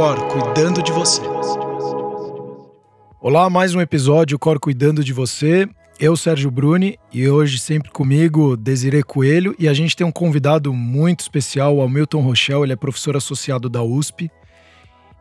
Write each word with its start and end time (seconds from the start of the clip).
Cor 0.00 0.18
cuidando 0.28 0.82
de 0.82 0.90
você. 0.92 1.20
Olá, 3.20 3.50
mais 3.50 3.74
um 3.74 3.82
episódio 3.82 4.38
Cor 4.38 4.58
cuidando 4.58 5.04
de 5.04 5.12
você. 5.12 5.68
Eu, 5.98 6.16
Sérgio 6.16 6.50
Bruni, 6.50 6.98
e 7.12 7.28
hoje 7.28 7.58
sempre 7.58 7.90
comigo, 7.90 8.56
Desiree 8.56 9.02
Coelho, 9.02 9.54
e 9.58 9.68
a 9.68 9.74
gente 9.74 9.94
tem 9.94 10.06
um 10.06 10.10
convidado 10.10 10.72
muito 10.72 11.20
especial, 11.20 11.76
o 11.76 11.82
Hamilton 11.82 12.22
Rochelle, 12.22 12.62
ele 12.62 12.72
é 12.72 12.76
professor 12.76 13.14
associado 13.14 13.68
da 13.68 13.82
USP. 13.82 14.30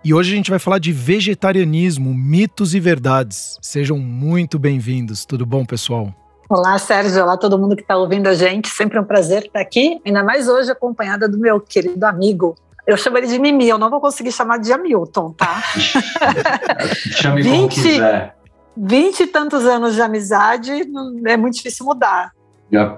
E 0.02 0.14
hoje 0.14 0.32
a 0.32 0.36
gente 0.38 0.50
vai 0.50 0.60
falar 0.60 0.80
de 0.80 0.93
vegetarianismo, 0.93 2.14
mitos 2.14 2.73
e 2.73 2.80
verdades. 2.80 3.57
Sejam 3.61 3.98
muito 3.98 4.57
bem-vindos. 4.57 5.25
Tudo 5.25 5.46
bom, 5.46 5.66
pessoal? 5.66 6.16
Olá, 6.50 6.77
Sérgio. 6.77 7.21
Olá, 7.21 7.36
todo 7.36 7.59
mundo 7.59 7.75
que 7.75 7.82
está 7.82 7.98
ouvindo 7.98 8.27
a 8.27 8.34
gente. 8.34 8.70
Sempre 8.70 8.98
um 8.98 9.04
prazer 9.04 9.43
estar 9.43 9.59
aqui, 9.59 10.00
ainda 10.05 10.23
mais 10.23 10.48
hoje 10.48 10.71
acompanhada 10.71 11.27
do 11.27 11.38
meu 11.38 11.59
querido 11.59 12.05
amigo. 12.05 12.55
Eu 12.89 12.98
chamo 12.98 13.20
ele 13.20 13.27
de 13.27 13.38
Mimi, 13.38 13.70
eu 13.70 13.77
não 13.77 13.88
vou 13.88 14.02
conseguir 14.02 14.31
chamar 14.31 14.57
de 14.57 14.73
Hamilton, 14.73 15.31
tá? 15.34 15.61
Chame 17.21 17.43
20, 17.43 17.55
como 17.55 17.70
quiser. 17.70 18.35
Vinte 18.75 19.20
e 19.20 19.27
tantos 19.27 19.63
anos 19.63 19.93
de 19.93 20.02
amizade, 20.02 20.71
é 21.27 21.38
muito 21.38 21.53
difícil 21.53 21.85
mudar. 21.85 22.31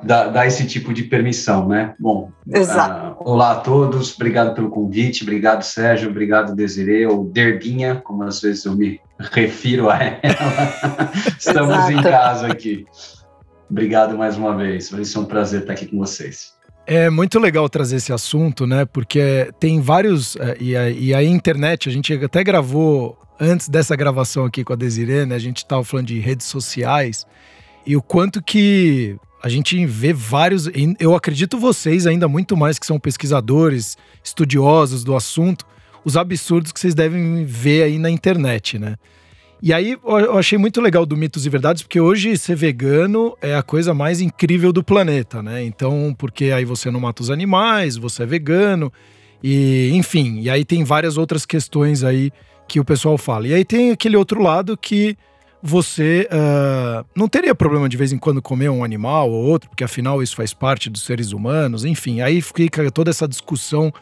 Dá, 0.03 0.27
dá, 0.29 0.47
esse 0.47 0.65
tipo 0.65 0.93
de 0.93 1.03
permissão, 1.03 1.67
né? 1.67 1.93
Bom, 1.99 2.31
uh, 2.47 3.15
olá 3.19 3.51
a 3.51 3.55
todos, 3.55 4.15
obrigado 4.15 4.55
pelo 4.55 4.69
convite, 4.69 5.23
obrigado 5.23 5.63
Sérgio, 5.63 6.09
obrigado 6.09 6.55
Desiree, 6.55 7.05
ou 7.05 7.25
Derbinha, 7.25 7.95
como 7.95 8.23
às 8.23 8.39
vezes 8.39 8.63
eu 8.63 8.75
me 8.75 9.01
refiro 9.19 9.89
a 9.89 9.97
ela. 9.97 11.11
Estamos 11.37 11.75
Exato. 11.75 11.91
em 11.91 12.01
casa 12.01 12.47
aqui. 12.47 12.85
Obrigado 13.69 14.17
mais 14.17 14.37
uma 14.37 14.55
vez, 14.55 14.89
vai 14.89 15.03
ser 15.03 15.19
um 15.19 15.25
prazer 15.25 15.61
estar 15.61 15.73
aqui 15.73 15.85
com 15.85 15.97
vocês. 15.97 16.53
É 16.85 17.09
muito 17.09 17.39
legal 17.39 17.69
trazer 17.69 17.97
esse 17.97 18.11
assunto, 18.11 18.65
né? 18.65 18.85
Porque 18.85 19.51
tem 19.59 19.79
vários. 19.79 20.35
É, 20.35 20.57
e 20.59 20.75
a, 20.75 20.89
e 20.89 21.13
a 21.13 21.23
internet, 21.23 21.87
a 21.87 21.91
gente 21.91 22.13
até 22.13 22.43
gravou 22.43 23.17
antes 23.39 23.69
dessa 23.69 23.95
gravação 23.95 24.45
aqui 24.45 24.63
com 24.63 24.73
a 24.73 24.75
Desiree, 24.75 25.25
né? 25.25 25.35
A 25.35 25.39
gente 25.39 25.57
estava 25.57 25.83
falando 25.83 26.07
de 26.07 26.19
redes 26.19 26.47
sociais 26.47 27.25
e 27.85 27.95
o 27.95 28.01
quanto 28.01 28.41
que 28.41 29.15
a 29.41 29.49
gente 29.49 29.85
vê 29.85 30.13
vários. 30.13 30.69
Eu 30.99 31.15
acredito 31.15 31.57
vocês 31.57 32.05
ainda 32.05 32.27
muito 32.27 32.55
mais 32.55 32.77
que 32.77 32.85
são 32.85 32.99
pesquisadores, 32.99 33.97
estudiosos 34.23 35.03
do 35.03 35.15
assunto, 35.15 35.65
os 36.05 36.15
absurdos 36.15 36.71
que 36.71 36.79
vocês 36.79 36.93
devem 36.93 37.45
ver 37.45 37.83
aí 37.83 37.97
na 37.97 38.09
internet, 38.09 38.77
né? 38.77 38.95
E 39.61 39.71
aí 39.71 39.95
eu 40.03 40.37
achei 40.39 40.57
muito 40.57 40.81
legal 40.81 41.05
do 41.05 41.15
Mitos 41.15 41.45
e 41.45 41.49
Verdades, 41.49 41.83
porque 41.83 41.99
hoje 41.99 42.35
ser 42.35 42.55
vegano 42.55 43.37
é 43.39 43.55
a 43.55 43.61
coisa 43.61 43.93
mais 43.93 44.19
incrível 44.19 44.73
do 44.73 44.83
planeta, 44.83 45.43
né? 45.43 45.63
Então, 45.63 46.15
porque 46.17 46.45
aí 46.45 46.65
você 46.65 46.89
não 46.89 46.99
mata 46.99 47.21
os 47.21 47.29
animais, 47.29 47.95
você 47.95 48.23
é 48.23 48.25
vegano, 48.25 48.91
e 49.43 49.91
enfim, 49.93 50.39
e 50.39 50.49
aí 50.49 50.65
tem 50.65 50.83
várias 50.83 51.15
outras 51.15 51.45
questões 51.45 52.03
aí 52.03 52.31
que 52.67 52.79
o 52.79 52.85
pessoal 52.85 53.19
fala. 53.19 53.47
E 53.47 53.53
aí 53.53 53.63
tem 53.63 53.91
aquele 53.91 54.17
outro 54.17 54.41
lado 54.41 54.75
que 54.75 55.15
você 55.61 56.27
uh, 56.31 57.05
não 57.15 57.27
teria 57.27 57.53
problema 57.53 57.87
de 57.87 57.95
vez 57.95 58.11
em 58.11 58.17
quando 58.17 58.41
comer 58.41 58.69
um 58.69 58.83
animal 58.83 59.29
ou 59.29 59.45
outro, 59.45 59.69
porque 59.69 59.83
afinal 59.83 60.23
isso 60.23 60.35
faz 60.35 60.55
parte 60.55 60.89
dos 60.89 61.03
seres 61.03 61.33
humanos, 61.33 61.85
enfim, 61.85 62.21
aí 62.21 62.41
fica 62.41 62.89
toda 62.89 63.11
essa 63.11 63.27
discussão 63.27 63.93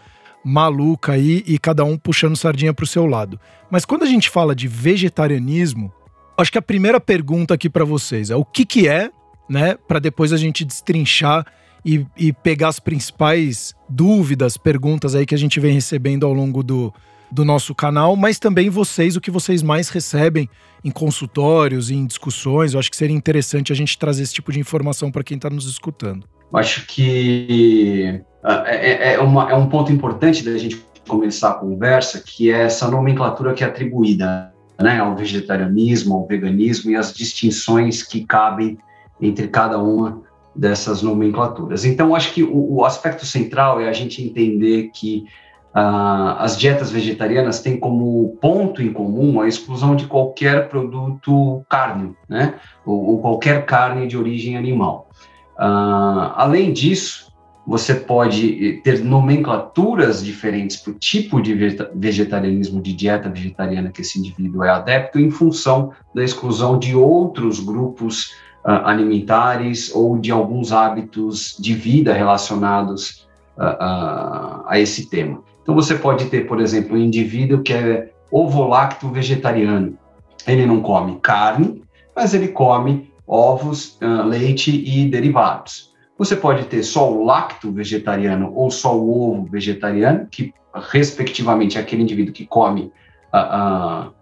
maluca 0.43 1.13
aí 1.13 1.43
e 1.45 1.57
cada 1.59 1.83
um 1.83 1.97
puxando 1.97 2.35
sardinha 2.35 2.73
para 2.73 2.83
o 2.83 2.87
seu 2.87 3.05
lado. 3.05 3.39
Mas 3.69 3.85
quando 3.85 4.03
a 4.03 4.07
gente 4.07 4.29
fala 4.29 4.55
de 4.55 4.67
vegetarianismo, 4.67 5.91
acho 6.37 6.51
que 6.51 6.57
a 6.57 6.61
primeira 6.61 6.99
pergunta 6.99 7.53
aqui 7.53 7.69
para 7.69 7.85
vocês 7.85 8.29
é 8.29 8.35
o 8.35 8.45
que 8.45 8.65
que 8.65 8.87
é, 8.87 9.11
né, 9.49 9.75
para 9.87 9.99
depois 9.99 10.31
a 10.31 10.37
gente 10.37 10.63
destrinchar 10.63 11.45
e, 11.83 12.05
e, 12.17 12.33
pegar 12.33 12.67
as 12.67 12.79
principais 12.79 13.73
dúvidas, 13.87 14.57
perguntas 14.57 15.15
aí 15.15 15.25
que 15.25 15.33
a 15.33 15.37
gente 15.37 15.59
vem 15.59 15.73
recebendo 15.73 16.25
ao 16.25 16.33
longo 16.33 16.61
do, 16.61 16.93
do 17.31 17.45
nosso 17.45 17.73
canal, 17.73 18.15
mas 18.15 18.37
também 18.37 18.69
vocês, 18.69 19.15
o 19.15 19.21
que 19.21 19.31
vocês 19.31 19.63
mais 19.63 19.89
recebem 19.89 20.49
em 20.83 20.91
consultórios, 20.91 21.89
em 21.89 22.05
discussões. 22.05 22.73
Eu 22.73 22.79
acho 22.79 22.91
que 22.91 22.97
seria 22.97 23.15
interessante 23.15 23.71
a 23.71 23.75
gente 23.75 23.97
trazer 23.97 24.23
esse 24.23 24.33
tipo 24.33 24.51
de 24.51 24.59
informação 24.59 25.11
para 25.11 25.23
quem 25.23 25.35
está 25.35 25.49
nos 25.49 25.65
escutando. 25.65 26.27
Acho 26.53 26.85
que 26.87 28.21
ah, 28.43 28.63
é, 28.65 29.11
é, 29.11 29.13
é, 29.13 29.19
uma, 29.19 29.51
é 29.51 29.55
um 29.55 29.67
ponto 29.67 29.91
importante 29.91 30.43
da 30.43 30.57
gente 30.57 30.83
começar 31.07 31.51
a 31.51 31.55
conversa, 31.55 32.23
que 32.25 32.51
é 32.51 32.61
essa 32.63 32.89
nomenclatura 32.89 33.53
que 33.53 33.63
é 33.63 33.67
atribuída 33.67 34.53
né, 34.79 34.99
ao 34.99 35.15
vegetarianismo, 35.15 36.15
ao 36.15 36.27
veganismo 36.27 36.91
e 36.91 36.95
as 36.95 37.13
distinções 37.13 38.03
que 38.03 38.25
cabem 38.25 38.77
entre 39.19 39.47
cada 39.47 39.77
uma 39.77 40.21
dessas 40.55 41.01
nomenclaturas. 41.01 41.85
Então, 41.85 42.15
acho 42.15 42.33
que 42.33 42.43
o, 42.43 42.75
o 42.75 42.85
aspecto 42.85 43.25
central 43.25 43.79
é 43.81 43.89
a 43.89 43.93
gente 43.93 44.23
entender 44.23 44.89
que 44.93 45.25
uh, 45.75 46.37
as 46.37 46.57
dietas 46.57 46.91
vegetarianas 46.91 47.61
têm 47.61 47.77
como 47.77 48.37
ponto 48.41 48.81
em 48.81 48.93
comum 48.93 49.41
a 49.41 49.47
exclusão 49.47 49.95
de 49.95 50.05
qualquer 50.05 50.69
produto 50.69 51.63
carne, 51.69 52.15
né, 52.27 52.55
ou, 52.85 53.11
ou 53.11 53.21
qualquer 53.21 53.65
carne 53.65 54.07
de 54.07 54.17
origem 54.17 54.57
animal. 54.57 55.09
Uh, 55.59 56.31
além 56.35 56.71
disso, 56.71 57.29
você 57.67 57.93
pode 57.93 58.81
ter 58.83 59.03
nomenclaturas 59.03 60.23
diferentes 60.23 60.77
para 60.77 60.91
o 60.91 60.95
tipo 60.95 61.41
de 61.41 61.53
vegetarianismo, 61.93 62.81
de 62.81 62.93
dieta 62.93 63.29
vegetariana 63.29 63.91
que 63.91 64.01
esse 64.01 64.17
indivíduo 64.17 64.63
é 64.63 64.69
adepto, 64.69 65.19
em 65.19 65.29
função 65.29 65.91
da 66.15 66.23
exclusão 66.23 66.79
de 66.79 66.95
outros 66.95 67.59
grupos 67.59 68.31
uh, 68.65 68.85
alimentares 68.85 69.93
ou 69.93 70.17
de 70.17 70.31
alguns 70.31 70.71
hábitos 70.71 71.57
de 71.59 71.73
vida 71.73 72.13
relacionados 72.13 73.27
uh, 73.57 74.63
a 74.65 74.79
esse 74.79 75.09
tema. 75.09 75.43
Então, 75.61 75.75
você 75.75 75.93
pode 75.95 76.25
ter, 76.25 76.47
por 76.47 76.61
exemplo, 76.61 76.95
um 76.95 76.99
indivíduo 76.99 77.61
que 77.61 77.73
é 77.73 78.11
ovo-lacto 78.31 79.09
vegetariano. 79.09 79.97
Ele 80.47 80.65
não 80.65 80.81
come 80.81 81.19
carne, 81.21 81.83
mas 82.15 82.33
ele 82.33 82.47
come 82.47 83.08
ovos, 83.29 83.99
leite 84.27 84.71
e 84.71 85.07
derivados. 85.07 85.89
Você 86.17 86.35
pode 86.35 86.65
ter 86.65 86.83
só 86.83 87.09
o 87.09 87.23
lacto 87.23 87.71
vegetariano 87.71 88.51
ou 88.53 88.69
só 88.69 88.97
o 88.97 89.31
ovo 89.31 89.47
vegetariano, 89.49 90.27
que 90.29 90.53
respectivamente 90.91 91.77
é 91.77 91.81
aquele 91.81 92.01
indivíduo 92.01 92.33
que 92.33 92.45
come 92.45 92.91
uh, 93.33 94.09
uh, 94.09 94.13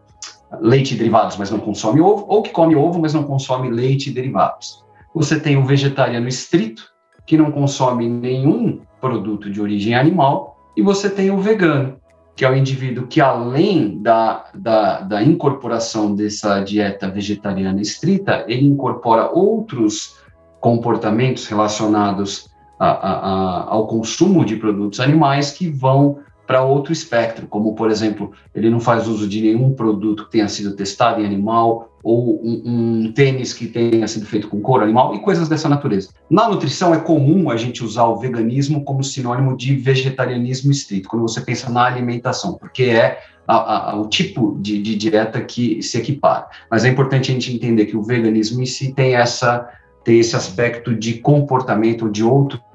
leite 0.62 0.94
e 0.94 0.98
derivados, 0.98 1.38
mas 1.38 1.50
não 1.50 1.60
consome 1.60 2.00
ovo, 2.00 2.26
ou 2.28 2.44
que 2.44 2.52
come 2.52 2.76
ovo, 2.76 3.00
mas 3.00 3.14
não 3.14 3.24
consome 3.24 3.70
leite 3.70 4.10
e 4.10 4.14
derivados. 4.14 4.86
Você 5.16 5.40
tem 5.40 5.58
o 5.58 5.66
vegetariano 5.66 6.28
estrito, 6.28 6.84
que 7.26 7.36
não 7.36 7.52
consome 7.52 8.08
nenhum 8.08 8.82
produto 9.02 9.50
de 9.50 9.60
origem 9.60 9.96
animal, 9.96 10.56
e 10.78 10.82
você 10.84 11.10
tem 11.10 11.32
o 11.32 11.38
vegano, 11.40 11.98
que 12.38 12.46
é 12.46 12.50
o 12.50 12.56
indivíduo 12.56 13.08
que, 13.08 13.20
além 13.20 14.00
da, 14.00 14.46
da, 14.54 15.02
da 15.02 15.24
incorporação 15.24 16.14
dessa 16.14 16.60
dieta 16.62 17.10
vegetariana 17.10 17.82
estrita, 17.82 18.46
ele 18.48 18.64
incorpora 18.64 19.32
outros 19.32 20.18
comportamentos 20.60 21.48
relacionados 21.48 22.48
a, 22.80 22.90
a, 22.90 23.12
a, 23.12 23.70
ao 23.70 23.88
consumo 23.88 24.46
de 24.46 24.56
produtos 24.56 25.00
animais 25.00 25.52
que 25.52 25.68
vão 25.68 26.20
para 26.48 26.64
outro 26.64 26.94
espectro, 26.94 27.46
como, 27.46 27.76
por 27.76 27.92
exemplo, 27.92 28.32
ele 28.56 28.70
não 28.70 28.80
faz 28.80 29.06
uso 29.06 29.28
de 29.28 29.42
nenhum 29.42 29.74
produto 29.74 30.26
que 30.26 30.32
tenha 30.32 30.48
sido 30.48 30.76
testado 30.76 31.22
em 31.22 31.26
animal, 31.26 31.92
ou 32.02 32.42
um, 32.42 32.62
um, 33.06 33.12
tênis 33.12 33.54
que 33.54 33.68
tenha 33.68 34.08
sido 34.08 34.26
feito 34.26 34.48
com 34.48 34.62
couro 34.62 34.82
animal, 34.82 35.14
e 35.14 35.20
coisas 35.20 35.50
dessa 35.50 35.68
natureza. 35.68 36.10
Na 36.30 36.48
nutrição, 36.48 36.94
é 36.94 37.00
comum 37.00 37.50
a 37.50 37.58
gente 37.58 37.84
usar 37.84 38.06
o 38.06 38.16
veganismo 38.16 38.86
como 38.86 39.04
sinônimo 39.04 39.58
de 39.58 39.76
vegetarianismo 39.76 40.72
estrito, 40.72 41.10
quando 41.10 41.24
você 41.24 41.42
pensa 41.42 41.70
na 41.70 41.84
alimentação, 41.84 42.54
porque 42.54 42.84
é 42.84 43.20
a, 43.46 43.92
a, 43.92 44.00
o 44.00 44.08
tipo 44.08 44.58
de, 44.62 44.82
de 44.82 44.96
dieta 44.96 45.42
que 45.42 45.82
se 45.82 45.98
equipara. 45.98 46.48
Mas 46.72 46.86
é 46.86 46.88
importante 46.88 47.30
a 47.30 47.34
gente 47.34 47.54
entender 47.54 47.88
que 47.88 47.98
o 47.98 48.02
veganismo 48.02 48.62
em 48.62 48.66
si 48.66 48.94
tem 48.94 49.16
essa 49.16 49.68
ter 50.08 50.14
esse 50.14 50.38
aspecto 50.38 50.96
de 50.96 51.16
comportamento 51.16 52.10
de 52.10 52.24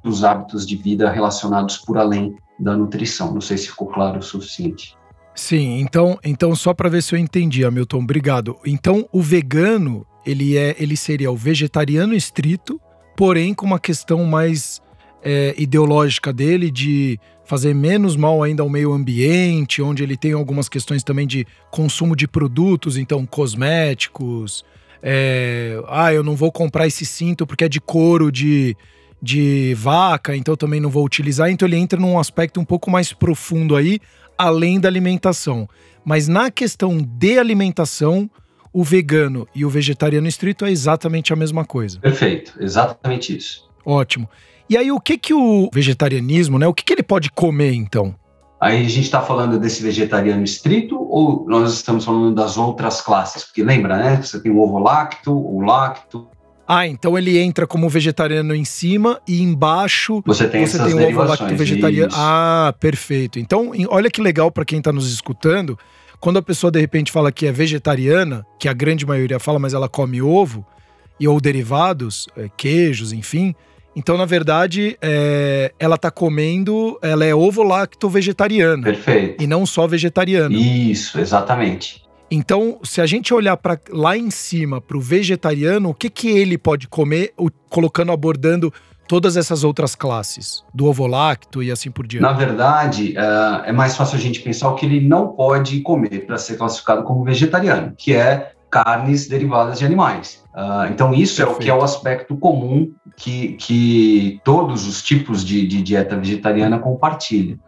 outros 0.02 0.24
hábitos 0.24 0.66
de 0.66 0.76
vida 0.76 1.10
relacionados 1.10 1.78
por 1.78 1.96
além 1.96 2.34
da 2.58 2.76
nutrição. 2.76 3.32
Não 3.32 3.40
sei 3.40 3.56
se 3.56 3.68
ficou 3.68 3.86
claro 3.86 4.18
o 4.18 4.22
suficiente. 4.22 4.96
Sim, 5.34 5.80
então, 5.80 6.18
então 6.22 6.54
só 6.54 6.74
para 6.74 6.88
ver 6.88 7.02
se 7.02 7.14
eu 7.14 7.18
entendi, 7.18 7.64
Hamilton, 7.64 8.00
obrigado. 8.00 8.58
Então, 8.66 9.08
o 9.10 9.22
vegano, 9.22 10.06
ele 10.26 10.58
é, 10.58 10.76
ele 10.78 10.96
seria 10.96 11.30
o 11.30 11.36
vegetariano 11.36 12.14
estrito, 12.14 12.80
porém 13.16 13.54
com 13.54 13.64
uma 13.64 13.78
questão 13.78 14.24
mais 14.24 14.82
é, 15.22 15.54
ideológica 15.56 16.32
dele 16.32 16.70
de 16.70 17.18
fazer 17.44 17.74
menos 17.74 18.14
mal 18.14 18.42
ainda 18.42 18.62
ao 18.62 18.68
meio 18.68 18.92
ambiente, 18.92 19.80
onde 19.80 20.02
ele 20.02 20.16
tem 20.16 20.32
algumas 20.32 20.68
questões 20.68 21.02
também 21.02 21.26
de 21.26 21.46
consumo 21.70 22.14
de 22.14 22.28
produtos, 22.28 22.96
então 22.98 23.24
cosméticos, 23.24 24.64
é, 25.02 25.82
ah, 25.88 26.12
eu 26.12 26.22
não 26.22 26.36
vou 26.36 26.52
comprar 26.52 26.86
esse 26.86 27.04
cinto 27.04 27.44
porque 27.44 27.64
é 27.64 27.68
de 27.68 27.80
couro 27.80 28.30
de, 28.30 28.76
de 29.22 29.74
vaca, 29.74 30.36
então 30.36 30.56
também 30.56 30.80
não 30.80 30.90
vou 30.90 31.04
utilizar. 31.04 31.48
Então 31.48 31.68
ele 31.68 31.76
entra 31.76 31.98
num 31.98 32.18
aspecto 32.18 32.60
um 32.60 32.64
pouco 32.64 32.90
mais 32.90 33.12
profundo 33.12 33.76
aí, 33.76 34.00
além 34.36 34.80
da 34.80 34.88
alimentação. 34.88 35.68
Mas 36.04 36.26
na 36.26 36.50
questão 36.50 36.98
de 37.00 37.38
alimentação, 37.38 38.28
o 38.72 38.82
vegano 38.82 39.46
e 39.54 39.64
o 39.64 39.70
vegetariano 39.70 40.26
estrito 40.26 40.64
é 40.64 40.70
exatamente 40.70 41.32
a 41.32 41.36
mesma 41.36 41.64
coisa. 41.64 42.00
Perfeito, 42.00 42.54
exatamente 42.58 43.36
isso. 43.36 43.70
Ótimo. 43.84 44.28
E 44.68 44.76
aí, 44.76 44.90
o 44.90 45.00
que 45.00 45.18
que 45.18 45.34
o 45.34 45.68
vegetarianismo, 45.72 46.58
né? 46.58 46.66
O 46.66 46.72
que, 46.72 46.84
que 46.84 46.92
ele 46.92 47.02
pode 47.02 47.30
comer, 47.30 47.74
então? 47.74 48.14
Aí 48.60 48.78
a 48.78 48.88
gente 48.88 49.02
está 49.02 49.20
falando 49.20 49.58
desse 49.58 49.82
vegetariano 49.82 50.42
estrito 50.44 50.96
ou 50.96 51.44
nós 51.48 51.74
estamos 51.74 52.04
falando 52.04 52.34
das 52.34 52.56
outras 52.56 53.00
classes? 53.00 53.44
Porque 53.44 53.62
lembra, 53.62 53.96
né? 53.96 54.22
Você 54.22 54.40
tem 54.40 54.50
o 54.50 54.60
ovo 54.60 54.78
lacto, 54.78 55.32
o 55.32 55.60
lacto. 55.60 56.28
Ah, 56.74 56.86
então 56.86 57.18
ele 57.18 57.38
entra 57.38 57.66
como 57.66 57.88
vegetariano 57.88 58.54
em 58.54 58.64
cima 58.64 59.20
e 59.28 59.42
embaixo 59.42 60.22
você 60.24 60.48
tem, 60.48 60.66
você 60.66 60.78
tem 60.82 60.94
o 60.94 61.08
ovo 61.08 61.22
lacto 61.22 61.54
vegetariano. 61.54 62.10
Isso. 62.10 62.18
Ah, 62.18 62.74
perfeito. 62.80 63.38
Então, 63.38 63.72
olha 63.88 64.10
que 64.10 64.22
legal 64.22 64.50
para 64.50 64.64
quem 64.64 64.78
está 64.78 64.92
nos 64.92 65.12
escutando. 65.12 65.78
Quando 66.18 66.38
a 66.38 66.42
pessoa 66.42 66.70
de 66.70 66.80
repente 66.80 67.10
fala 67.12 67.30
que 67.32 67.46
é 67.46 67.52
vegetariana, 67.52 68.46
que 68.58 68.68
a 68.68 68.72
grande 68.72 69.04
maioria 69.04 69.38
fala, 69.38 69.58
mas 69.58 69.74
ela 69.74 69.88
come 69.88 70.22
ovo 70.22 70.64
e 71.18 71.28
ou 71.28 71.40
derivados, 71.40 72.26
é, 72.36 72.48
queijos, 72.56 73.12
enfim, 73.12 73.54
então, 73.94 74.16
na 74.16 74.24
verdade, 74.24 74.96
é, 75.02 75.72
ela 75.78 75.96
está 75.96 76.10
comendo, 76.10 76.98
ela 77.02 77.24
é 77.24 77.34
ovo-lacto-vegetariana. 77.34 78.82
Perfeito. 78.82 79.42
E 79.42 79.46
não 79.46 79.66
só 79.66 79.86
vegetariana. 79.86 80.56
Isso, 80.56 81.20
exatamente. 81.20 82.02
Então, 82.34 82.78
se 82.82 83.02
a 83.02 83.04
gente 83.04 83.34
olhar 83.34 83.58
para 83.58 83.78
lá 83.90 84.16
em 84.16 84.30
cima 84.30 84.80
para 84.80 84.96
o 84.96 85.00
vegetariano, 85.02 85.90
o 85.90 85.94
que, 85.94 86.08
que 86.08 86.30
ele 86.30 86.56
pode 86.56 86.88
comer, 86.88 87.34
colocando, 87.68 88.10
abordando 88.10 88.72
todas 89.06 89.36
essas 89.36 89.62
outras 89.62 89.94
classes, 89.94 90.64
do 90.72 90.86
ovo-lacto 90.86 91.62
e 91.62 91.70
assim 91.70 91.90
por 91.90 92.06
diante? 92.06 92.22
Na 92.22 92.32
verdade, 92.32 93.14
uh, 93.18 93.64
é 93.66 93.72
mais 93.72 93.94
fácil 93.94 94.16
a 94.16 94.18
gente 94.18 94.40
pensar 94.40 94.70
o 94.70 94.76
que 94.76 94.86
ele 94.86 95.06
não 95.06 95.28
pode 95.28 95.78
comer 95.82 96.24
para 96.26 96.38
ser 96.38 96.56
classificado 96.56 97.02
como 97.02 97.22
vegetariano, 97.22 97.92
que 97.98 98.14
é 98.14 98.52
carnes 98.70 99.28
derivadas 99.28 99.78
de 99.78 99.84
animais. 99.84 100.42
Uh, 100.54 100.90
então, 100.90 101.12
isso 101.12 101.36
Perfeito. 101.36 101.52
é 101.52 101.54
o 101.54 101.58
que 101.58 101.70
é 101.70 101.74
o 101.74 101.84
aspecto 101.84 102.34
comum 102.34 102.90
que, 103.14 103.48
que 103.58 104.40
todos 104.42 104.88
os 104.88 105.02
tipos 105.02 105.44
de, 105.44 105.66
de 105.66 105.82
dieta 105.82 106.16
vegetariana 106.16 106.78
compartilham. 106.78 107.58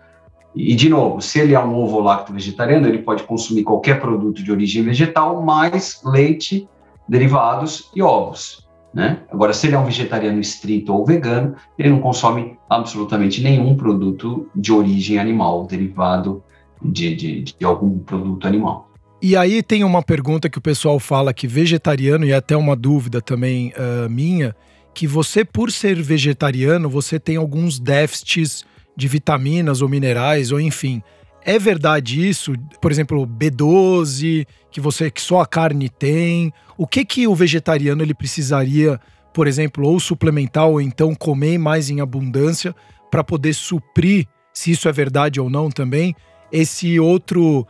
E, 0.54 0.74
de 0.74 0.88
novo, 0.88 1.20
se 1.20 1.40
ele 1.40 1.54
é 1.54 1.60
um 1.60 1.74
ovo 1.74 2.00
lacto 2.00 2.32
vegetariano, 2.32 2.86
ele 2.86 2.98
pode 2.98 3.24
consumir 3.24 3.64
qualquer 3.64 4.00
produto 4.00 4.42
de 4.42 4.52
origem 4.52 4.82
vegetal, 4.82 5.42
mais 5.42 6.00
leite, 6.04 6.68
derivados 7.08 7.90
e 7.94 8.02
ovos. 8.02 8.64
Né? 8.92 9.18
Agora, 9.30 9.52
se 9.52 9.66
ele 9.66 9.74
é 9.74 9.78
um 9.78 9.84
vegetariano 9.84 10.40
estrito 10.40 10.94
ou 10.94 11.04
vegano, 11.04 11.56
ele 11.76 11.90
não 11.90 11.98
consome 11.98 12.56
absolutamente 12.70 13.42
nenhum 13.42 13.76
produto 13.76 14.48
de 14.54 14.72
origem 14.72 15.18
animal, 15.18 15.66
derivado 15.66 16.42
de, 16.80 17.16
de, 17.16 17.42
de 17.42 17.64
algum 17.64 17.98
produto 17.98 18.46
animal. 18.46 18.88
E 19.20 19.36
aí 19.36 19.62
tem 19.62 19.82
uma 19.82 20.02
pergunta 20.02 20.48
que 20.48 20.58
o 20.58 20.60
pessoal 20.60 21.00
fala 21.00 21.34
que 21.34 21.48
vegetariano, 21.48 22.24
e 22.24 22.30
é 22.30 22.36
até 22.36 22.56
uma 22.56 22.76
dúvida 22.76 23.20
também 23.20 23.72
uh, 23.72 24.08
minha, 24.08 24.54
que 24.92 25.08
você, 25.08 25.44
por 25.44 25.72
ser 25.72 26.00
vegetariano, 26.00 26.88
você 26.88 27.18
tem 27.18 27.36
alguns 27.36 27.80
déficits 27.80 28.64
de 28.96 29.08
vitaminas 29.08 29.82
ou 29.82 29.88
minerais, 29.88 30.52
ou 30.52 30.60
enfim. 30.60 31.02
É 31.44 31.58
verdade 31.58 32.26
isso? 32.26 32.54
Por 32.80 32.90
exemplo, 32.90 33.26
B12, 33.26 34.46
que 34.70 34.80
você 34.80 35.10
que 35.10 35.20
só 35.20 35.40
a 35.40 35.46
carne 35.46 35.88
tem. 35.88 36.52
O 36.76 36.86
que 36.86 37.04
que 37.04 37.26
o 37.28 37.34
vegetariano 37.34 38.02
ele 38.02 38.14
precisaria, 38.14 38.98
por 39.32 39.46
exemplo, 39.46 39.86
ou 39.86 40.00
suplementar 40.00 40.66
ou 40.66 40.80
então 40.80 41.14
comer 41.14 41.58
mais 41.58 41.90
em 41.90 42.00
abundância 42.00 42.74
para 43.10 43.22
poder 43.22 43.52
suprir, 43.52 44.26
se 44.52 44.70
isso 44.70 44.88
é 44.88 44.92
verdade 44.92 45.40
ou 45.40 45.50
não 45.50 45.70
também, 45.70 46.14
esse 46.50 46.98
outro 46.98 47.66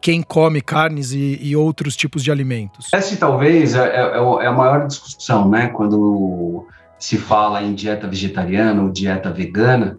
quem 0.00 0.22
come 0.22 0.60
carnes 0.60 1.12
e, 1.12 1.38
e, 1.40 1.56
outros 1.56 1.96
tipos 1.96 2.22
de 2.22 2.30
alimentos? 2.30 2.88
Essa 2.92 3.16
talvez 3.16 3.74
é, 3.74 3.86
é, 3.88 4.00
é, 4.42 4.46
a 4.46 4.52
maior 4.52 4.86
discussão, 4.86 5.48
né? 5.48 5.68
Quando 5.68 6.66
se 6.98 7.16
fala 7.16 7.62
em 7.62 7.74
dieta 7.74 8.08
vegetariana 8.08 8.82
ou 8.82 8.90
dieta 8.90 9.30
vegana, 9.30 9.98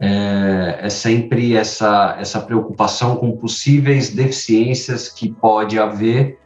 é, 0.00 0.80
é, 0.82 0.88
sempre 0.88 1.56
essa, 1.56 2.16
essa 2.18 2.40
preocupação 2.40 3.16
com 3.16 3.36
possíveis 3.36 4.10
deficiências 4.10 5.08
que 5.08 5.30
pode 5.30 5.78
haver 5.78 6.38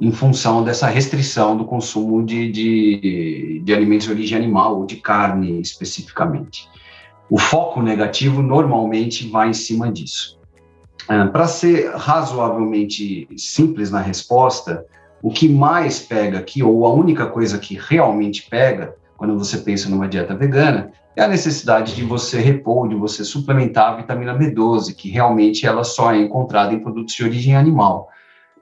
em 0.00 0.10
função 0.10 0.64
dessa 0.64 0.86
restrição 0.88 1.56
do 1.56 1.64
consumo 1.64 2.24
de, 2.24 2.50
de, 2.50 3.62
de 3.64 3.74
alimentos 3.74 4.06
de 4.06 4.12
origem 4.12 4.38
animal 4.38 4.78
ou 4.78 4.86
de 4.86 4.96
carne 4.96 5.60
especificamente. 5.60 6.68
O 7.30 7.38
foco 7.38 7.80
negativo 7.80 8.42
normalmente 8.42 9.28
vai 9.28 9.50
em 9.50 9.54
cima 9.54 9.90
disso. 9.90 10.38
É, 11.08 11.26
Para 11.26 11.46
ser 11.46 11.90
razoavelmente 11.94 13.28
simples 13.36 13.90
na 13.90 14.00
resposta, 14.00 14.84
o 15.22 15.30
que 15.30 15.48
mais 15.48 16.00
pega 16.00 16.38
aqui, 16.38 16.62
ou 16.62 16.84
a 16.86 16.92
única 16.92 17.26
coisa 17.26 17.58
que 17.58 17.78
realmente 17.80 18.48
pega, 18.48 18.94
quando 19.16 19.38
você 19.38 19.58
pensa 19.58 19.88
numa 19.88 20.08
dieta 20.08 20.34
vegana, 20.34 20.92
é 21.16 21.22
a 21.22 21.28
necessidade 21.28 21.94
de 21.94 22.04
você 22.04 22.40
repor, 22.40 22.88
de 22.88 22.94
você 22.94 23.24
suplementar 23.24 23.92
a 23.92 23.96
vitamina 23.96 24.36
B12, 24.36 24.94
que 24.94 25.10
realmente 25.10 25.66
ela 25.66 25.84
só 25.84 26.12
é 26.12 26.18
encontrada 26.18 26.72
em 26.72 26.80
produtos 26.80 27.14
de 27.14 27.24
origem 27.24 27.56
animal 27.56 28.08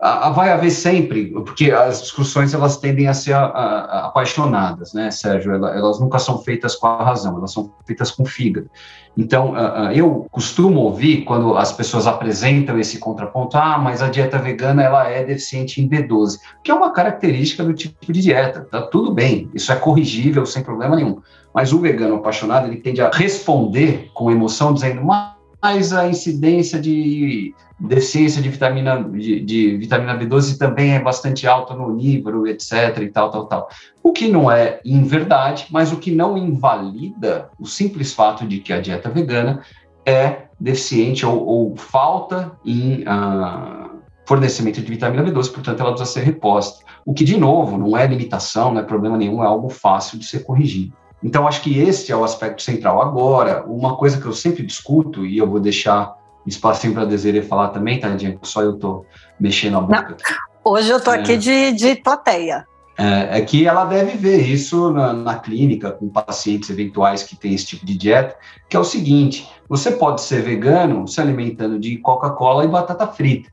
a, 0.03 0.27
a 0.27 0.31
vai 0.31 0.51
haver 0.51 0.73
sempre, 0.73 1.27
porque 1.27 1.71
as 1.71 2.03
discussões 2.03 2.53
elas 2.53 2.77
tendem 2.77 3.07
a 3.07 3.15
ser 3.15 3.35
a, 3.35 3.45
a, 3.45 4.07
apaixonadas, 4.07 4.93
né, 4.93 5.13
Sérgio? 5.13 5.55
Elas, 5.55 5.77
elas, 5.77 6.01
nunca 6.01 6.19
são 6.19 6.39
feitas 6.39 6.75
com 6.75 6.89
a 6.89 7.05
razão, 7.05 7.39
elas 7.39 7.53
são 7.53 7.73
feitas 7.87 8.11
com 8.11 8.25
fígado. 8.25 8.69
Então, 9.17 9.55
eu 9.93 10.27
costumo 10.31 10.81
ouvir 10.81 11.25
quando 11.25 11.57
as 11.57 11.71
pessoas 11.71 12.07
apresentam 12.07 12.81
esse 12.81 12.99
contraponto, 12.99 13.57
ah, 13.59 13.79
mas 13.79 14.03
a 14.03 14.09
dieta 14.09 14.39
vegana 14.39 14.83
ela 14.83 15.07
é 15.07 15.23
deficiente 15.23 15.81
em 15.81 15.89
B12, 15.89 16.39
que 16.65 16.71
é 16.71 16.75
uma 16.75 16.91
característica 16.91 17.63
do 17.63 17.75
tipo 17.75 18.11
de 18.11 18.23
dieta. 18.23 18.67
Tá 18.71 18.83
tudo 18.83 19.13
bem, 19.13 19.51
isso 19.55 19.71
é 19.71 19.77
corrigível 19.77 20.45
sem 20.47 20.65
problema 20.65 20.97
nenhum. 20.97 21.21
Mas 21.55 21.73
o 21.73 21.79
vegano 21.79 22.17
apaixonado 22.17 22.67
ele 22.67 22.77
tende 22.77 23.01
a 23.01 23.11
responder 23.11 24.11
com 24.15 24.31
emoção 24.31 24.73
dizendo, 24.73 25.03
mas 25.05 25.93
a 25.93 26.09
incidência 26.09 26.81
de 26.81 27.55
deficiência 27.79 28.41
de 28.41 28.49
vitamina, 28.49 29.03
de, 29.03 29.41
de, 29.41 29.77
vitamina 29.77 30.17
B12 30.17 30.57
também 30.57 30.95
é 30.95 31.01
bastante 31.01 31.47
alta 31.47 31.75
no 31.75 31.97
livro, 31.97 32.47
etc. 32.47 32.99
e 33.01 33.09
tal, 33.09 33.31
tal, 33.31 33.47
tal. 33.47 33.69
O 34.03 34.13
que 34.13 34.29
não 34.29 34.51
é 34.51 34.81
em 34.85 35.03
verdade, 35.03 35.67
mas 35.71 35.93
o 35.93 35.97
que 35.97 36.13
não 36.13 36.39
invalida 36.39 37.51
o 37.59 37.67
simples 37.67 38.13
fato 38.13 38.47
de 38.47 38.59
que 38.59 38.73
a 38.73 38.81
dieta 38.81 39.11
vegana 39.11 39.63
é 40.07 40.45
deficiente 40.59 41.27
ou, 41.27 41.45
ou 41.45 41.77
falta 41.77 42.53
em 42.65 43.03
uh, 43.03 43.91
fornecimento 44.25 44.81
de 44.81 44.87
vitamina 44.87 45.25
B12, 45.25 45.53
portanto 45.53 45.81
ela 45.81 45.91
precisa 45.91 46.11
ser 46.11 46.25
reposta. 46.25 46.85
O 47.05 47.13
que, 47.13 47.25
de 47.25 47.37
novo, 47.37 47.77
não 47.77 47.97
é 47.97 48.07
limitação, 48.07 48.73
não 48.73 48.81
é 48.81 48.85
problema 48.85 49.17
nenhum, 49.17 49.43
é 49.43 49.47
algo 49.47 49.69
fácil 49.69 50.19
de 50.19 50.25
ser 50.25 50.45
corrigido. 50.45 50.97
Então, 51.23 51.47
acho 51.47 51.63
que 51.63 51.79
esse 51.79 52.11
é 52.11 52.17
o 52.17 52.25
aspecto 52.25 52.63
central. 52.63 53.01
Agora, 53.01 53.65
uma 53.67 53.97
coisa 53.97 54.21
que 54.21 54.27
eu 54.27 54.33
sempre 54.33 54.65
discuto, 54.65 55.25
e 55.25 55.39
eu 55.39 55.49
vou 55.49 55.61
deixar 55.61 56.17
espacinho 56.47 56.95
para 56.95 57.05
Desiree 57.05 57.43
falar 57.43 57.69
também, 57.69 58.01
tadinha, 58.01 58.37
só 58.43 58.63
eu 58.63 58.77
tô 58.77 59.05
mexendo 59.39 59.79
a 59.79 59.81
boca. 59.81 60.17
Não, 60.65 60.73
hoje 60.73 60.91
eu 60.91 61.01
tô 61.01 61.13
é, 61.13 61.21
aqui 61.21 61.37
de, 61.37 61.73
de 61.73 61.95
plateia. 61.97 62.67
É, 62.99 63.39
é, 63.39 63.41
que 63.41 63.67
ela 63.67 63.85
deve 63.85 64.19
ver 64.19 64.43
isso 64.43 64.91
na, 64.91 65.13
na, 65.13 65.37
clínica 65.37 65.93
com 65.93 66.09
pacientes 66.09 66.69
eventuais 66.69 67.23
que 67.23 67.35
têm 67.35 67.55
esse 67.55 67.67
tipo 67.67 67.87
de 67.87 67.97
dieta, 67.97 68.37
que 68.69 68.77
é 68.77 68.81
o 68.81 68.85
seguinte: 68.85 69.51
você 69.69 69.93
pode 69.93 70.21
ser 70.21 70.43
vegano 70.43 71.09
se 71.09 71.21
alimentando 71.21 71.79
de 71.79 71.97
Coca-Cola 71.99 72.65
e 72.65 72.69
batata 72.69 73.07
frita, 73.07 73.51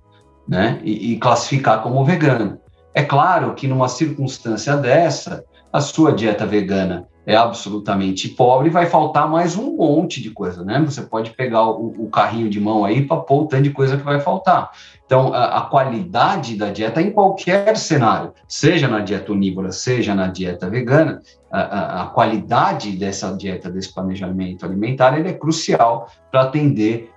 né? 0.47 0.79
E, 0.83 1.13
e 1.13 1.19
classificar 1.19 1.81
como 1.81 2.03
vegano. 2.03 2.59
É 2.93 3.01
claro 3.01 3.53
que 3.53 3.67
numa 3.67 3.87
circunstância 3.87 4.75
dessa, 4.75 5.45
a 5.71 5.79
sua 5.79 6.11
dieta 6.11 6.45
vegana 6.45 7.07
é 7.29 7.35
absolutamente 7.35 8.27
pobre, 8.27 8.71
vai 8.71 8.87
faltar 8.87 9.29
mais 9.29 9.55
um 9.55 9.75
monte 9.75 10.19
de 10.19 10.31
coisa, 10.31 10.63
né? 10.63 10.81
Você 10.83 11.03
pode 11.03 11.29
pegar 11.29 11.63
o, 11.63 11.93
o 11.99 12.09
carrinho 12.09 12.49
de 12.49 12.59
mão 12.59 12.83
aí 12.83 13.05
para 13.05 13.17
pôr 13.17 13.43
o 13.43 13.45
tanto 13.45 13.61
de 13.61 13.69
coisa 13.69 13.95
que 13.95 14.03
vai 14.03 14.19
faltar. 14.19 14.71
Então, 15.05 15.31
a, 15.31 15.59
a, 15.59 15.61
qualidade 15.61 16.55
da 16.55 16.71
dieta 16.71 16.99
em 16.99 17.11
qualquer 17.11 17.77
cenário, 17.77 18.33
seja 18.47 18.87
na 18.87 19.01
dieta 19.01 19.31
onívora, 19.31 19.71
seja 19.71 20.15
na 20.15 20.25
dieta 20.25 20.67
vegana, 20.67 21.21
a, 21.51 22.01
a, 22.01 22.07
qualidade 22.07 22.93
dessa 22.93 23.31
dieta, 23.37 23.69
desse 23.69 23.93
planejamento 23.93 24.65
alimentar, 24.65 25.15
ele 25.15 25.29
é 25.29 25.33
crucial 25.33 26.09
para 26.31 26.41
atender 26.41 27.11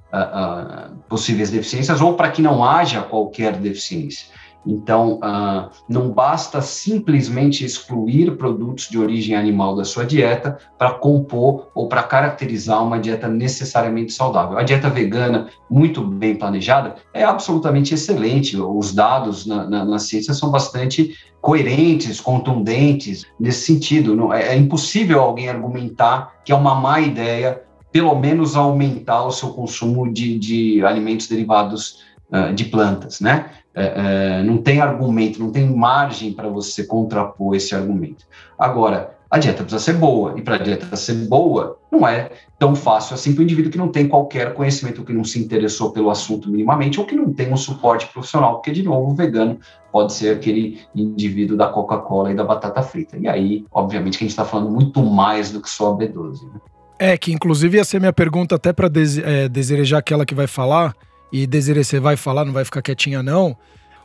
possíveis 1.09 1.51
deficiências 1.51 2.03
ou 2.03 2.13
para 2.13 2.31
que 2.31 2.43
não 2.43 2.63
haja 2.63 3.01
qualquer 3.01 3.55
deficiência. 3.57 4.27
Então, 4.67 5.15
uh, 5.15 5.71
não 5.89 6.11
basta 6.11 6.61
simplesmente 6.61 7.65
excluir 7.65 8.37
produtos 8.37 8.89
de 8.89 8.99
origem 8.99 9.35
animal 9.35 9.75
da 9.75 9.85
sua 9.85 10.05
dieta 10.05 10.59
para 10.79 10.93
compor 10.93 11.69
ou 11.75 11.89
para 11.89 12.03
caracterizar 12.03 12.83
uma 12.83 12.99
dieta 12.99 13.29
necessariamente 13.29 14.13
saudável. 14.13 14.57
A 14.57 14.63
dieta 14.63 14.89
vegana, 14.89 15.49
muito 15.69 16.03
bem 16.03 16.37
planejada, 16.37 16.97
é 17.13 17.25
absolutamente 17.25 17.95
excelente. 17.95 18.57
Os 18.57 18.95
dados 18.95 19.47
na, 19.47 19.69
na, 19.69 19.85
na 19.85 19.99
ciência 19.99 20.33
são 20.33 20.51
bastante 20.51 21.15
coerentes, 21.41 22.21
contundentes 22.21 23.27
nesse 23.39 23.67
sentido. 23.67 24.15
Não, 24.15 24.33
é, 24.33 24.55
é 24.55 24.57
impossível 24.57 25.21
alguém 25.21 25.49
argumentar 25.49 26.35
que 26.45 26.53
é 26.53 26.55
uma 26.55 26.75
má 26.75 27.01
ideia, 27.01 27.63
pelo 27.91 28.15
menos 28.15 28.57
aumentar 28.57 29.25
o 29.25 29.33
seu 29.33 29.51
consumo 29.51 30.11
de, 30.11 30.39
de 30.39 30.85
alimentos 30.85 31.27
derivados 31.27 32.12
uh, 32.33 32.53
de 32.55 32.65
plantas, 32.65 33.21
né? 33.21 33.51
é, 33.75 34.41
é, 34.41 34.43
não 34.43 34.59
tem 34.59 34.81
argumento, 34.81 35.41
não 35.41 35.51
tem 35.51 35.69
margem 35.69 36.33
para 36.33 36.49
você 36.49 36.85
contrapor 36.85 37.55
esse 37.55 37.75
argumento. 37.75 38.27
Agora, 38.59 39.17
a 39.31 39.39
dieta 39.39 39.63
precisa 39.63 39.83
ser 39.83 39.95
boa. 39.95 40.35
E 40.39 40.43
para 40.43 40.57
a 40.57 40.59
dieta 40.59 40.95
ser 40.95 41.15
boa, 41.15 41.79
não 41.91 42.07
é 42.07 42.31
tão 42.59 42.75
fácil 42.75 43.15
assim 43.15 43.33
para 43.33 43.41
o 43.41 43.45
indivíduo 43.45 43.73
que 43.73 43.79
não 43.79 43.89
tem 43.89 44.07
qualquer 44.07 44.53
conhecimento, 44.53 45.03
que 45.03 45.13
não 45.13 45.25
se 45.25 45.39
interessou 45.39 45.91
pelo 45.91 46.11
assunto 46.11 46.51
minimamente, 46.51 47.01
ou 47.01 47.07
que 47.07 47.17
não 47.17 47.33
tem 47.33 47.51
um 47.51 47.57
suporte 47.57 48.07
profissional, 48.09 48.57
porque, 48.57 48.73
de 48.73 48.83
novo, 48.83 49.11
o 49.11 49.15
vegano 49.15 49.59
pode 49.91 50.13
ser 50.13 50.37
aquele 50.37 50.83
indivíduo 50.95 51.57
da 51.57 51.69
Coca-Cola 51.69 52.31
e 52.31 52.35
da 52.35 52.45
batata 52.45 52.83
frita. 52.83 53.17
E 53.17 53.27
aí, 53.27 53.65
obviamente, 53.73 54.19
que 54.19 54.25
a 54.25 54.27
gente 54.27 54.33
está 54.33 54.45
falando 54.45 54.71
muito 54.71 55.03
mais 55.03 55.51
do 55.51 55.63
que 55.63 55.71
só 55.71 55.93
a 55.93 55.97
B12. 55.97 56.43
Né? 56.43 56.61
É, 56.99 57.19
que 57.19 57.33
inclusive 57.33 57.79
ia 57.79 57.85
ser 57.85 57.99
minha 57.99 58.13
pergunta 58.13 58.55
até 58.55 58.73
para 58.73 58.87
dese 58.87 59.23
é, 59.25 59.49
desejar 59.49 59.99
aquela 59.99 60.27
que 60.27 60.35
vai 60.35 60.47
falar, 60.47 60.95
e 61.33 61.47
desejar 61.47 61.83
você 61.83 61.99
vai 61.99 62.17
falar, 62.17 62.45
não 62.45 62.53
vai 62.53 62.65
ficar 62.65 62.83
quietinha 62.83 63.23
não, 63.23 63.57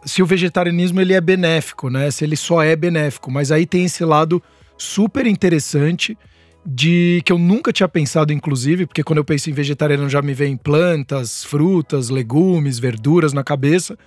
se 0.06 0.24
o 0.24 0.26
vegetarianismo 0.26 1.02
ele 1.02 1.14
é 1.14 1.22
benéfico, 1.22 1.90
né? 1.90 2.10
Se 2.10 2.24
ele 2.24 2.38
só 2.38 2.64
é 2.64 2.76
benéfico, 2.76 3.30
mas 3.30 3.52
aí 3.52 3.66
tem 3.66 3.86
esse 3.86 4.06
lado 4.06 4.42
super 4.78 5.26
interessante 5.28 6.18
de 6.66 7.22
que 7.26 7.32
eu 7.32 7.38
nunca 7.38 7.72
tinha 7.72 7.88
pensado, 7.88 8.34
inclusive, 8.34 8.86
porque 8.86 9.04
quando 9.04 9.20
eu 9.20 9.26
penso 9.26 9.50
em 9.50 9.54
vegetariano 9.54 10.10
já 10.10 10.22
me 10.22 10.34
vem 10.34 10.56
plantas, 10.56 11.44
frutas, 11.44 12.10
legumes, 12.10 12.80
verduras 12.80 13.34
na 13.34 13.44
cabeça, 13.44 13.98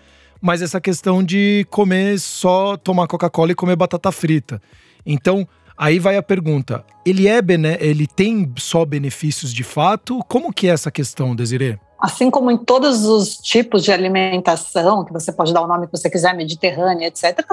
mas 0.41 0.63
essa 0.63 0.81
questão 0.81 1.23
de 1.23 1.67
comer 1.71 2.19
só 2.19 2.77
tomar 2.77 3.07
Coca-Cola 3.07 3.53
e 3.53 3.55
comer 3.55 3.77
batata 3.77 4.13
frita. 4.13 4.61
Então, 5.05 5.47
aí 5.77 5.99
vai 5.99 6.17
a 6.17 6.23
pergunta: 6.23 6.85
ele 7.05 7.29
é 7.29 7.41
bené 7.41 7.79
ele 7.81 8.07
tem 8.07 8.51
só 8.57 8.85
benefícios 8.85 9.53
de 9.53 9.65
fato? 9.65 10.21
Como 10.29 10.53
que 10.53 10.67
é 10.67 10.71
essa 10.71 10.91
questão, 10.91 11.35
Desiree? 11.35 11.79
Assim 12.01 12.31
como 12.31 12.51
em 12.51 12.57
todos 12.57 13.05
os 13.05 13.37
tipos 13.37 13.85
de 13.85 13.93
alimentação, 13.93 15.05
que 15.05 15.13
você 15.13 15.31
pode 15.31 15.53
dar 15.53 15.63
o 15.63 15.67
nome 15.67 15.87
que 15.87 15.97
você 15.97 16.09
quiser, 16.09 16.35
mediterrânea, 16.35 17.09
etc., 17.09 17.45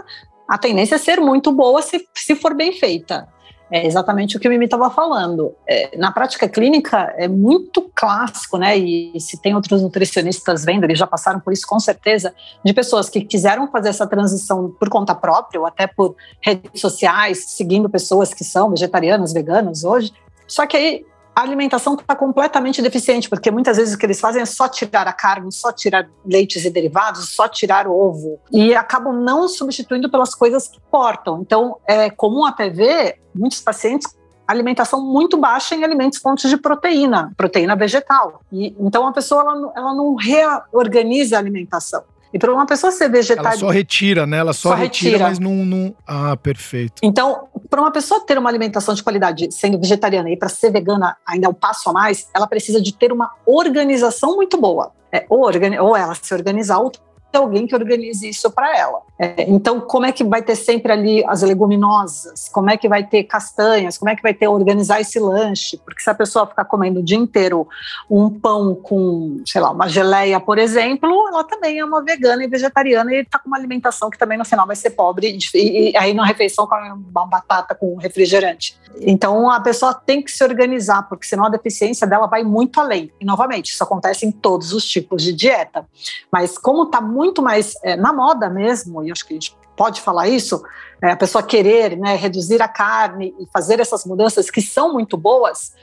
a 0.48 0.58
tendência 0.58 0.96
é 0.96 0.98
ser 0.98 1.20
muito 1.20 1.52
boa 1.52 1.82
se, 1.82 2.08
se 2.16 2.36
for 2.36 2.56
bem 2.56 2.72
feita. 2.72 3.28
É 3.70 3.86
exatamente 3.86 4.38
o 4.38 4.40
que 4.40 4.48
o 4.48 4.52
Mimi 4.52 4.64
estava 4.64 4.90
falando. 4.90 5.54
É, 5.68 5.98
na 5.98 6.10
prática 6.10 6.48
clínica 6.48 7.14
é 7.18 7.28
muito 7.28 7.92
clássico, 7.94 8.58
né? 8.58 8.78
E 8.78 9.20
se 9.20 9.42
tem 9.42 9.54
outros 9.54 9.82
nutricionistas 9.82 10.64
vendo, 10.64 10.86
eles 10.86 10.98
já 10.98 11.06
passaram 11.06 11.42
por 11.42 11.52
isso 11.52 11.68
com 11.68 11.78
certeza, 11.78 12.34
de 12.64 12.74
pessoas 12.74 13.10
que 13.10 13.20
quiseram 13.20 13.70
fazer 13.70 13.90
essa 13.90 14.08
transição 14.08 14.74
por 14.80 14.88
conta 14.88 15.14
própria, 15.14 15.60
ou 15.60 15.66
até 15.66 15.86
por 15.86 16.16
redes 16.40 16.80
sociais, 16.80 17.44
seguindo 17.50 17.90
pessoas 17.90 18.34
que 18.34 18.46
são 18.46 18.70
vegetarianas, 18.70 19.34
veganas 19.34 19.84
hoje. 19.84 20.14
Só 20.48 20.66
que 20.66 20.78
aí 20.78 21.06
a 21.38 21.42
alimentação 21.42 21.94
está 21.94 22.16
completamente 22.16 22.82
deficiente, 22.82 23.30
porque 23.30 23.52
muitas 23.52 23.78
vezes 23.78 23.94
o 23.94 23.98
que 24.00 24.08
eles 24.08 24.20
fazem 24.20 24.42
é 24.42 24.46
só 24.46 24.68
tirar 24.68 25.08
a 25.08 25.14
carne, 25.14 25.52
só 25.52 25.72
tirar 25.72 26.10
leites 26.26 26.66
e 26.66 26.70
derivados, 26.72 27.30
só 27.36 27.48
tirar 27.48 27.86
o 27.86 27.96
ovo, 27.96 28.40
e 28.52 28.74
acabam 28.74 29.14
não 29.14 29.48
substituindo 29.48 30.10
pelas 30.10 30.34
coisas 30.34 30.68
que 30.68 30.78
importam. 30.78 31.40
Então, 31.40 31.78
é 31.88 32.10
comum 32.10 32.44
até 32.44 32.72
ver 32.72 33.22
muitos 33.36 33.62
pacientes 33.62 34.18
alimentação 34.48 35.00
muito 35.00 35.38
baixa 35.38 35.76
em 35.76 35.84
alimentos 35.84 36.20
fontes 36.20 36.50
de 36.50 36.58
proteína, 36.58 37.34
proteína 37.38 37.76
vegetal. 37.76 38.42
E, 38.52 38.74
então 38.80 39.06
a 39.06 39.12
pessoa 39.12 39.42
ela, 39.42 39.74
ela 39.76 39.94
não 39.94 40.16
reorganiza 40.16 41.36
a 41.36 41.40
alimentação. 41.40 42.02
E 42.34 42.40
para 42.40 42.54
uma 42.54 42.66
pessoa 42.66 42.92
ser 42.92 43.10
vegetariana. 43.10 43.50
Ela 43.50 43.60
só 43.60 43.70
retira, 43.70 44.26
né? 44.26 44.38
Ela 44.38 44.54
só, 44.54 44.70
só 44.70 44.76
retira, 44.76 45.12
retira, 45.12 45.30
mas 45.30 45.40
não, 45.40 45.66
não. 45.66 45.96
Ah, 46.06 46.36
perfeito. 46.38 46.96
Então, 47.02 47.48
para 47.70 47.82
uma 47.82 47.92
pessoa 47.92 48.20
ter 48.26 48.38
uma 48.38 48.50
alimentação 48.50 48.94
de 48.94 49.04
qualidade 49.04 49.50
sendo 49.52 49.80
vegetariana 49.80 50.30
e 50.30 50.38
para 50.38 50.50
ser 50.50 50.72
vegana 50.72 51.16
ainda 51.26 51.48
é 51.48 51.50
um 51.50 51.54
passo 51.54 51.90
a 51.90 51.94
mais, 51.94 52.30
ela 52.34 52.48
precisa 52.48 52.82
de 52.82 52.94
ter 52.94 53.12
uma 53.12 53.32
organização 53.46 54.36
muito 54.36 54.60
boa. 54.60 54.92
É, 55.12 55.26
ou, 55.30 55.46
organi 55.46 55.80
ou 55.80 55.96
ela 55.96 56.14
se 56.16 56.34
organizar, 56.34 56.80
ou 56.80 56.92
ter 57.32 57.38
alguém 57.38 57.68
que 57.68 57.76
organize 57.76 58.28
isso 58.28 58.52
para 58.52 58.78
ela. 58.78 59.02
É, 59.20 59.50
então, 59.50 59.82
como 59.82 60.06
é 60.06 60.12
que 60.12 60.24
vai 60.24 60.42
ter 60.42 60.56
sempre 60.56 60.92
ali 60.92 61.26
as 61.26 61.42
leguminosas? 61.42 62.50
Como 62.50 62.70
é 62.70 62.78
que 62.78 62.88
vai 62.88 63.04
ter 63.04 63.24
castanhas? 63.24 63.98
Como 63.98 64.10
é 64.10 64.16
que 64.16 64.22
vai 64.22 64.34
ter 64.34 64.48
organizar 64.48 65.02
esse 65.02 65.20
lanche? 65.20 65.78
Porque 65.78 66.02
se 66.02 66.10
a 66.10 66.14
pessoa 66.14 66.46
ficar 66.46 66.66
comendo 66.66 67.00
o 67.00 67.04
dia 67.04 67.18
inteiro 67.18 67.68
um 68.10 68.30
pão 68.30 68.76
com, 68.76 69.42
sei 69.46 69.60
lá, 69.60 69.72
uma 69.72 69.88
geleia, 69.88 70.40
por 70.40 70.58
exemplo, 70.58 71.10
ela 71.28 71.44
também 71.44 71.80
é 71.80 71.86
uma 71.86 72.04
vegana 72.04 72.44
e 72.44 72.48
vegetariana 72.48 73.12
e 73.14 73.22
está 73.22 73.40
com 73.40 73.48
uma 73.48 73.58
alimentação 73.58 74.10
que 74.10 74.18
também 74.18 74.38
no 74.38 74.46
final 74.46 74.68
vai 74.68 74.76
ser 74.76 74.92
pobre 74.92 75.38
e, 75.54 75.92
e 75.92 75.98
aí 75.98 76.14
na 76.14 76.26
refeição 76.26 76.68
come 76.68 76.90
uma 76.90 77.26
batata 77.26 77.74
com 77.74 77.96
refrigerante. 77.96 78.78
Então, 79.02 79.50
a 79.50 79.60
pessoa 79.60 79.94
tem 79.94 80.22
que 80.22 80.32
se 80.32 80.44
organizar, 80.44 81.04
porque 81.04 81.26
senão 81.26 81.46
a 81.46 81.50
deficiência 81.50 82.08
dela 82.08 82.28
vai 82.28 82.44
muito 82.44 82.80
além. 82.80 83.12
E 83.20 83.26
novamente, 83.26 83.72
isso 83.72 83.84
acontece 83.84 84.26
em 84.26 84.32
todos 84.32 84.74
os 84.74 84.86
tipos 84.86 85.24
de 85.24 85.34
dieta. 85.34 85.86
Mas 86.32 86.58
como 86.58 86.84
está 86.84 87.02
muito 87.18 87.42
mais 87.42 87.76
é, 87.84 87.96
na 87.96 88.14
moda 88.14 88.50
mesmo 88.50 89.04
e 89.04 89.12
acho 89.12 89.26
que 89.26 89.34
a 89.34 89.36
gente 89.36 89.58
pode 89.76 90.02
falar 90.02 90.28
isso, 90.28 90.64
é, 91.02 91.12
a 91.12 91.18
pessoa 91.18 91.44
querer 91.44 91.98
né, 91.98 92.16
reduzir 92.16 92.62
a 92.62 92.68
carne 92.68 93.34
e 93.40 93.48
fazer 93.52 93.80
essas 93.80 94.06
mudanças 94.06 94.50
que 94.50 94.62
são 94.62 94.94
muito 94.94 95.18
boas, 95.18 95.74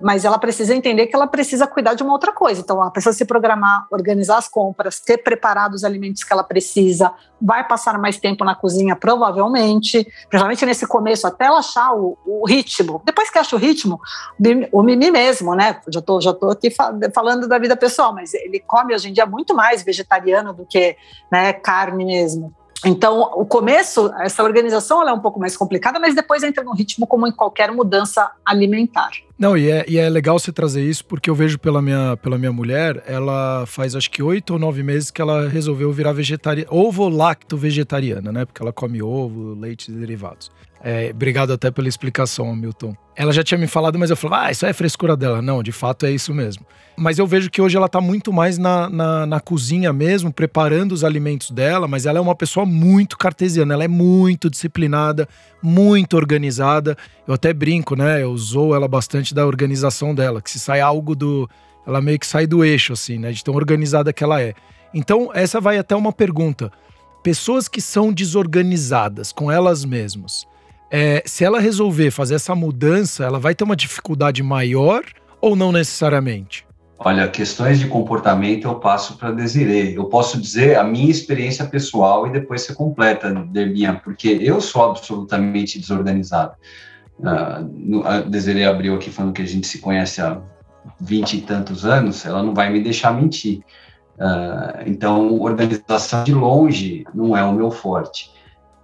mas 0.00 0.24
ela 0.24 0.38
precisa 0.38 0.74
entender 0.74 1.06
que 1.06 1.14
ela 1.14 1.26
precisa 1.26 1.66
cuidar 1.66 1.94
de 1.94 2.02
uma 2.02 2.12
outra 2.12 2.32
coisa. 2.32 2.60
Então, 2.60 2.82
a 2.82 2.90
pessoa 2.90 3.12
se 3.12 3.24
programar, 3.24 3.86
organizar 3.90 4.38
as 4.38 4.48
compras, 4.48 5.00
ter 5.00 5.18
preparado 5.18 5.74
os 5.74 5.84
alimentos 5.84 6.24
que 6.24 6.32
ela 6.32 6.42
precisa, 6.42 7.12
vai 7.40 7.66
passar 7.66 7.98
mais 7.98 8.18
tempo 8.18 8.44
na 8.44 8.54
cozinha, 8.54 8.96
provavelmente, 8.96 10.06
principalmente 10.28 10.66
nesse 10.66 10.86
começo, 10.86 11.26
até 11.26 11.46
ela 11.46 11.58
achar 11.58 11.94
o, 11.94 12.16
o 12.26 12.46
ritmo. 12.46 13.02
Depois 13.04 13.30
que 13.30 13.38
acha 13.38 13.56
o 13.56 13.58
ritmo, 13.58 14.00
o 14.72 14.82
Mimi 14.82 15.10
mesmo, 15.10 15.54
né? 15.54 15.80
Já 15.88 16.00
tô, 16.00 16.20
já 16.20 16.32
tô 16.32 16.50
aqui 16.50 16.70
falando 17.14 17.48
da 17.48 17.58
vida 17.58 17.76
pessoal, 17.76 18.14
mas 18.14 18.34
ele 18.34 18.60
come 18.60 18.94
hoje 18.94 19.08
em 19.08 19.12
dia 19.12 19.26
muito 19.26 19.54
mais 19.54 19.82
vegetariano 19.82 20.52
do 20.52 20.66
que 20.66 20.96
né, 21.30 21.52
carne 21.52 22.04
mesmo. 22.04 22.54
Então, 22.84 23.20
o 23.34 23.44
começo, 23.44 24.10
essa 24.20 24.42
organização 24.42 25.06
é 25.06 25.12
um 25.12 25.20
pouco 25.20 25.38
mais 25.38 25.56
complicada, 25.56 25.98
mas 25.98 26.14
depois 26.14 26.42
entra 26.42 26.64
no 26.64 26.72
ritmo 26.72 27.06
como 27.06 27.26
em 27.26 27.32
qualquer 27.32 27.70
mudança 27.70 28.30
alimentar. 28.44 29.10
Não, 29.40 29.56
e 29.56 29.70
é, 29.70 29.86
e 29.88 29.96
é 29.96 30.06
legal 30.10 30.38
você 30.38 30.52
trazer 30.52 30.84
isso, 30.84 31.02
porque 31.02 31.30
eu 31.30 31.34
vejo 31.34 31.58
pela 31.58 31.80
minha, 31.80 32.14
pela 32.18 32.36
minha 32.36 32.52
mulher, 32.52 33.02
ela 33.06 33.64
faz 33.66 33.96
acho 33.96 34.10
que 34.10 34.22
oito 34.22 34.52
ou 34.52 34.58
nove 34.58 34.82
meses 34.82 35.10
que 35.10 35.22
ela 35.22 35.48
resolveu 35.48 35.90
virar 35.90 36.12
vegetariana, 36.12 36.70
ovo-lacto 36.70 37.56
vegetariana, 37.56 38.30
né? 38.30 38.44
Porque 38.44 38.60
ela 38.60 38.70
come 38.70 39.02
ovo, 39.02 39.54
leite 39.58 39.90
e 39.90 39.94
derivados. 39.94 40.50
É, 40.82 41.10
obrigado 41.14 41.52
até 41.52 41.70
pela 41.70 41.88
explicação, 41.88 42.56
Milton. 42.56 42.96
Ela 43.14 43.32
já 43.32 43.42
tinha 43.42 43.58
me 43.58 43.66
falado, 43.66 43.98
mas 43.98 44.08
eu 44.08 44.16
falava, 44.16 44.46
ah, 44.46 44.50
isso 44.50 44.64
é 44.64 44.72
frescura 44.72 45.14
dela. 45.14 45.42
Não, 45.42 45.62
de 45.62 45.72
fato 45.72 46.06
é 46.06 46.10
isso 46.10 46.32
mesmo. 46.32 46.64
Mas 46.96 47.18
eu 47.18 47.26
vejo 47.26 47.50
que 47.50 47.60
hoje 47.60 47.76
ela 47.76 47.84
está 47.84 48.00
muito 48.00 48.32
mais 48.32 48.56
na, 48.56 48.88
na, 48.88 49.26
na, 49.26 49.40
cozinha 49.40 49.92
mesmo, 49.92 50.32
preparando 50.32 50.92
os 50.92 51.04
alimentos 51.04 51.50
dela, 51.50 51.86
mas 51.86 52.06
ela 52.06 52.18
é 52.18 52.20
uma 52.20 52.34
pessoa 52.34 52.64
muito 52.64 53.18
cartesiana, 53.18 53.74
ela 53.74 53.84
é 53.84 53.88
muito 53.88 54.48
disciplinada, 54.48 55.28
muito 55.62 56.16
organizada. 56.16 56.96
Eu 57.28 57.34
até 57.34 57.52
brinco, 57.52 57.94
né? 57.94 58.22
Eu 58.22 58.30
usou 58.30 58.74
ela 58.74 58.88
bastante 58.88 59.29
da 59.34 59.46
organização 59.46 60.14
dela, 60.14 60.40
que 60.40 60.50
se 60.50 60.58
sai 60.58 60.80
algo 60.80 61.14
do. 61.14 61.48
Ela 61.86 62.00
meio 62.00 62.18
que 62.18 62.26
sai 62.26 62.46
do 62.46 62.64
eixo, 62.64 62.92
assim, 62.92 63.18
né? 63.18 63.32
De 63.32 63.42
tão 63.42 63.54
organizada 63.54 64.12
que 64.12 64.22
ela 64.22 64.40
é. 64.40 64.54
Então, 64.92 65.30
essa 65.32 65.60
vai 65.60 65.78
até 65.78 65.96
uma 65.96 66.12
pergunta. 66.12 66.70
Pessoas 67.22 67.68
que 67.68 67.80
são 67.80 68.12
desorganizadas 68.12 69.32
com 69.32 69.50
elas 69.50 69.84
mesmas 69.84 70.46
é, 70.90 71.22
se 71.24 71.44
ela 71.44 71.60
resolver 71.60 72.10
fazer 72.10 72.34
essa 72.34 72.54
mudança, 72.54 73.24
ela 73.24 73.38
vai 73.38 73.54
ter 73.54 73.62
uma 73.62 73.76
dificuldade 73.76 74.42
maior 74.42 75.04
ou 75.40 75.54
não 75.54 75.70
necessariamente? 75.70 76.66
Olha, 76.98 77.28
questões 77.28 77.78
de 77.78 77.86
comportamento 77.86 78.66
eu 78.66 78.74
passo 78.74 79.16
para 79.16 79.30
Desiree. 79.30 79.94
Eu 79.94 80.04
posso 80.06 80.38
dizer 80.38 80.76
a 80.76 80.84
minha 80.84 81.10
experiência 81.10 81.64
pessoal 81.64 82.26
e 82.26 82.30
depois 82.30 82.62
você 82.62 82.74
completa, 82.74 83.32
Derbinha, 83.32 83.98
porque 84.04 84.38
eu 84.42 84.60
sou 84.60 84.90
absolutamente 84.90 85.78
desorganizado. 85.78 86.56
Uh, 87.20 88.02
a 88.04 88.20
Desiree 88.20 88.64
abriu 88.64 88.94
aqui 88.94 89.10
falando 89.10 89.32
que 89.32 89.42
a 89.42 89.46
gente 89.46 89.66
se 89.66 89.78
conhece 89.78 90.20
há 90.20 90.40
vinte 90.98 91.36
e 91.36 91.40
tantos 91.42 91.84
anos, 91.84 92.24
ela 92.24 92.42
não 92.42 92.54
vai 92.54 92.70
me 92.70 92.80
deixar 92.82 93.12
mentir. 93.12 93.60
Uh, 94.16 94.82
então, 94.86 95.40
organização 95.40 96.24
de 96.24 96.34
longe 96.34 97.04
não 97.14 97.36
é 97.36 97.42
o 97.42 97.52
meu 97.52 97.70
forte. 97.70 98.30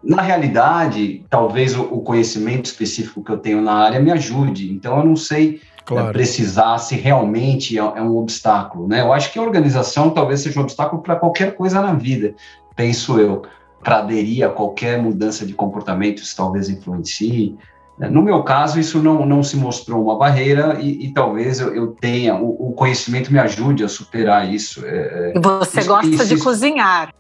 Na 0.03 0.23
realidade, 0.23 1.25
talvez 1.29 1.77
o, 1.77 2.01
conhecimento 2.01 2.67
específico 2.67 3.25
que 3.25 3.31
eu 3.31 3.39
tenho 3.39 3.61
na 3.61 3.73
área 3.73 3.99
me 3.99 4.11
ajude. 4.11 4.73
Então, 4.73 4.99
eu 4.99 5.05
não 5.05 5.17
sei 5.17 5.53
né, 5.53 5.59
claro. 5.85 6.13
precisar 6.13 6.79
se 6.79 6.95
realmente 6.95 7.79
é, 7.79 7.81
é, 7.81 8.03
um 8.03 8.17
obstáculo. 8.17 8.87
Né? 8.87 9.01
Eu 9.01 9.13
acho 9.13 9.33
que 9.33 9.39
a 9.39 9.43
organização 9.43 10.11
talvez 10.11 10.41
seja 10.41 10.61
um 10.61 10.63
obstáculo 10.63 11.03
para 11.03 11.17
qualquer 11.17 11.55
coisa 11.55 11.81
na 11.81 11.93
vida, 11.93 12.35
penso 12.75 13.19
eu. 13.19 13.43
Para 13.83 13.99
aderir 13.99 14.45
a 14.45 14.49
qualquer 14.49 15.01
mudança 15.01 15.47
de 15.47 15.55
comportamento, 15.55 16.19
isso 16.19 16.37
talvez 16.37 16.69
influencie. 16.69 17.57
No 17.99 18.23
meu 18.23 18.43
caso, 18.43 18.79
isso 18.79 19.03
não, 19.03 19.25
não 19.25 19.43
se 19.43 19.57
mostrou 19.57 20.03
uma 20.05 20.19
barreira 20.19 20.79
e, 20.81 21.07
e 21.07 21.13
talvez 21.15 21.61
eu, 21.61 21.75
eu 21.75 21.87
tenha, 21.89 22.35
o, 22.35 22.69
o, 22.69 22.73
conhecimento 22.73 23.33
me 23.33 23.39
ajude 23.39 23.83
a 23.83 23.89
superar 23.89 24.53
isso. 24.53 24.85
É, 24.85 25.33
é 25.35 25.41
você 25.41 25.81
isso, 25.81 25.89
gosta 25.89 26.07
isso, 26.15 26.27
de 26.27 26.37
cozinhar. 26.39 27.15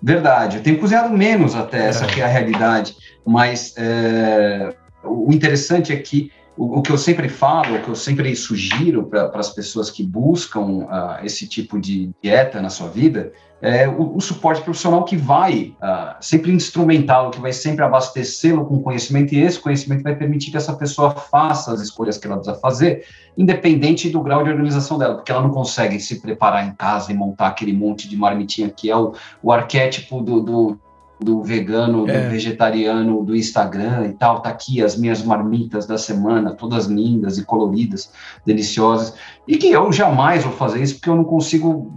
Verdade, 0.00 0.58
eu 0.58 0.62
tenho 0.62 0.78
cozinhado 0.78 1.16
menos 1.16 1.56
até, 1.56 1.88
essa 1.88 2.06
que 2.06 2.20
é 2.20 2.24
a 2.24 2.28
realidade. 2.28 2.96
Mas 3.26 3.74
é, 3.76 4.74
o 5.02 5.32
interessante 5.32 5.92
é 5.92 5.96
que 5.96 6.30
o, 6.56 6.78
o, 6.78 6.82
que 6.82 6.92
eu 6.92 6.98
sempre 6.98 7.28
falo, 7.28 7.76
o 7.76 7.82
que 7.82 7.88
eu 7.88 7.96
sempre 7.96 8.34
sugiro 8.36 9.04
para 9.04 9.28
as 9.34 9.50
pessoas 9.50 9.90
que 9.90 10.04
buscam 10.04 10.84
uh, 10.84 11.24
esse 11.24 11.48
tipo 11.48 11.80
de 11.80 12.10
dieta 12.22 12.62
na 12.62 12.70
sua 12.70 12.88
vida 12.88 13.32
é 13.62 13.86
o, 13.88 14.16
o 14.16 14.20
suporte 14.20 14.60
profissional 14.60 15.04
que 15.04 15.16
vai 15.16 15.76
uh, 15.80 16.16
sempre 16.20 16.50
instrumentá-lo, 16.50 17.30
que 17.30 17.40
vai 17.40 17.52
sempre 17.52 17.84
abastecê-lo 17.84 18.66
com 18.66 18.82
conhecimento, 18.82 19.32
e 19.32 19.40
esse 19.40 19.60
conhecimento 19.60 20.02
vai 20.02 20.16
permitir 20.16 20.50
que 20.50 20.56
essa 20.56 20.72
pessoa 20.74 21.12
faça 21.12 21.72
as 21.72 21.80
escolhas 21.80 22.18
que 22.18 22.26
ela 22.26 22.36
precisa 22.36 22.58
fazer, 22.58 23.04
independente 23.38 24.10
do 24.10 24.20
grau 24.20 24.42
de 24.42 24.50
organização 24.50 24.98
dela, 24.98 25.14
porque 25.14 25.30
ela 25.30 25.42
não 25.42 25.50
consegue 25.50 26.00
se 26.00 26.20
preparar 26.20 26.66
em 26.66 26.74
casa 26.74 27.12
e 27.12 27.14
montar 27.14 27.46
aquele 27.46 27.72
monte 27.72 28.08
de 28.08 28.16
marmitinha 28.16 28.68
que 28.68 28.90
é 28.90 28.96
o, 28.96 29.14
o 29.40 29.52
arquétipo 29.52 30.20
do, 30.20 30.40
do 30.40 30.80
do 31.22 31.42
vegano, 31.42 32.08
é. 32.08 32.24
do 32.24 32.30
vegetariano, 32.30 33.24
do 33.24 33.36
Instagram 33.36 34.08
e 34.08 34.12
tal, 34.14 34.40
tá 34.40 34.50
aqui 34.50 34.82
as 34.82 34.96
minhas 34.96 35.22
marmitas 35.22 35.86
da 35.86 35.96
semana, 35.96 36.54
todas 36.54 36.86
lindas 36.86 37.38
e 37.38 37.44
coloridas, 37.44 38.12
deliciosas, 38.44 39.14
e 39.46 39.56
que 39.56 39.70
eu 39.70 39.92
jamais 39.92 40.42
vou 40.42 40.52
fazer 40.52 40.82
isso 40.82 40.94
porque 40.96 41.08
eu 41.08 41.16
não 41.16 41.24
consigo 41.24 41.92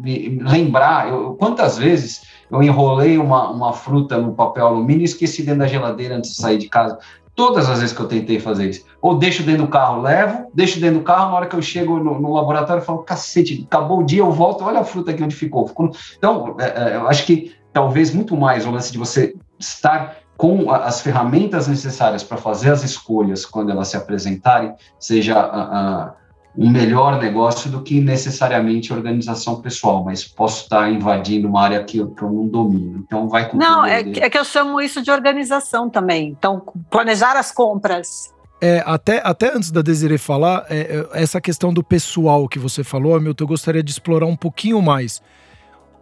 me 0.00 0.38
lembrar, 0.40 1.08
eu, 1.08 1.34
quantas 1.34 1.78
vezes 1.78 2.22
eu 2.50 2.62
enrolei 2.62 3.18
uma, 3.18 3.50
uma 3.50 3.72
fruta 3.72 4.18
no 4.18 4.34
papel 4.34 4.66
alumínio 4.66 5.02
e 5.02 5.04
esqueci 5.04 5.42
dentro 5.42 5.60
da 5.60 5.66
geladeira 5.66 6.16
antes 6.16 6.30
de 6.30 6.36
sair 6.36 6.58
de 6.58 6.68
casa, 6.68 6.98
todas 7.34 7.70
as 7.70 7.80
vezes 7.80 7.96
que 7.96 8.02
eu 8.02 8.08
tentei 8.08 8.40
fazer 8.40 8.68
isso. 8.68 8.84
Ou 9.00 9.16
deixo 9.16 9.42
dentro 9.42 9.62
do 9.62 9.68
carro, 9.68 10.02
levo, 10.02 10.50
deixo 10.52 10.80
dentro 10.80 10.98
do 10.98 11.04
carro, 11.04 11.30
na 11.30 11.36
hora 11.36 11.46
que 11.46 11.56
eu 11.56 11.62
chego 11.62 11.98
no, 11.98 12.20
no 12.20 12.34
laboratório, 12.34 12.80
eu 12.80 12.84
falo, 12.84 12.98
cacete, 12.98 13.66
acabou 13.66 14.00
o 14.00 14.04
dia, 14.04 14.20
eu 14.20 14.32
volto, 14.32 14.64
olha 14.64 14.80
a 14.80 14.84
fruta 14.84 15.10
aqui 15.10 15.22
onde 15.22 15.34
ficou. 15.34 15.70
Então, 16.18 16.56
é, 16.58 16.64
é, 16.66 16.96
eu 16.96 17.08
acho 17.08 17.24
que 17.24 17.54
talvez 17.72 18.12
muito 18.12 18.36
mais 18.36 18.66
o 18.66 18.70
lance 18.70 18.92
de 18.92 18.98
você 18.98 19.34
estar 19.58 20.16
com 20.36 20.70
as 20.70 21.02
ferramentas 21.02 21.68
necessárias 21.68 22.22
para 22.22 22.38
fazer 22.38 22.70
as 22.70 22.82
escolhas 22.82 23.44
quando 23.44 23.70
elas 23.70 23.88
se 23.88 23.96
apresentarem, 23.96 24.74
seja 24.98 25.38
uh, 25.46 26.19
um 26.56 26.68
melhor 26.68 27.20
negócio 27.20 27.70
do 27.70 27.82
que 27.82 28.00
necessariamente 28.00 28.92
organização 28.92 29.60
pessoal, 29.60 30.04
mas 30.04 30.24
posso 30.24 30.64
estar 30.64 30.90
invadindo 30.90 31.48
uma 31.48 31.62
área 31.62 31.84
que 31.84 31.98
eu, 31.98 32.10
que 32.10 32.22
eu 32.22 32.30
não 32.30 32.48
domino. 32.48 33.04
Então, 33.06 33.28
vai 33.28 33.48
com 33.48 33.56
Não, 33.56 33.84
é, 33.84 34.00
é, 34.00 34.28
que 34.28 34.38
eu 34.38 34.44
chamo 34.44 34.80
isso 34.80 35.00
de 35.00 35.10
organização 35.10 35.88
também. 35.88 36.28
Então, 36.28 36.62
planejar 36.90 37.36
as 37.36 37.52
compras. 37.52 38.34
É, 38.60 38.82
até, 38.84 39.22
até 39.24 39.54
antes 39.54 39.70
da 39.70 39.80
Desiree 39.80 40.18
falar, 40.18 40.66
é, 40.68 41.06
é 41.12 41.22
essa 41.22 41.40
questão 41.40 41.72
do 41.72 41.82
pessoal 41.82 42.48
que 42.48 42.58
você 42.58 42.84
falou, 42.84 43.14
Hamilton, 43.14 43.44
eu 43.44 43.48
gostaria 43.48 43.82
de 43.82 43.90
explorar 43.90 44.26
um 44.26 44.36
pouquinho 44.36 44.82
mais. 44.82 45.22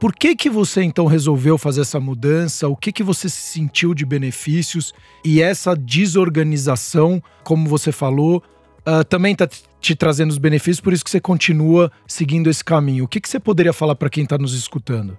Por 0.01 0.15
que 0.15 0.35
que 0.35 0.49
você 0.49 0.83
então 0.83 1.07
resolveu 1.07 1.59
fazer 1.59 1.81
essa 1.81 1.99
mudança? 1.99 2.69
O 2.69 2.77
que 2.77 2.93
que 2.93 3.03
você 3.03 3.29
se 3.29 3.41
sentiu 3.41 3.95
de 3.95 4.07
benefícios 4.07 4.95
e 5.25 5.43
essa 5.43 5.75
desorganização, 5.75 7.21
como 7.43 7.69
você 7.69 7.91
falou, 7.91 8.43
uh, 8.87 9.05
também 9.05 9.33
está 9.33 9.49
te 9.81 9.95
trazendo 9.95 10.31
os 10.31 10.39
benefícios, 10.39 10.81
por 10.81 10.93
isso 10.93 11.05
que 11.05 11.11
você 11.11 11.21
continua 11.21 11.91
seguindo 12.07 12.51
esse 12.51 12.65
caminho. 12.65 13.05
O 13.05 13.09
que 13.09 13.21
que 13.21 13.29
você 13.29 13.39
poderia 13.39 13.73
falar 13.73 13.95
para 13.95 14.11
quem 14.11 14.25
está 14.25 14.37
nos 14.37 14.55
escutando? 14.55 15.17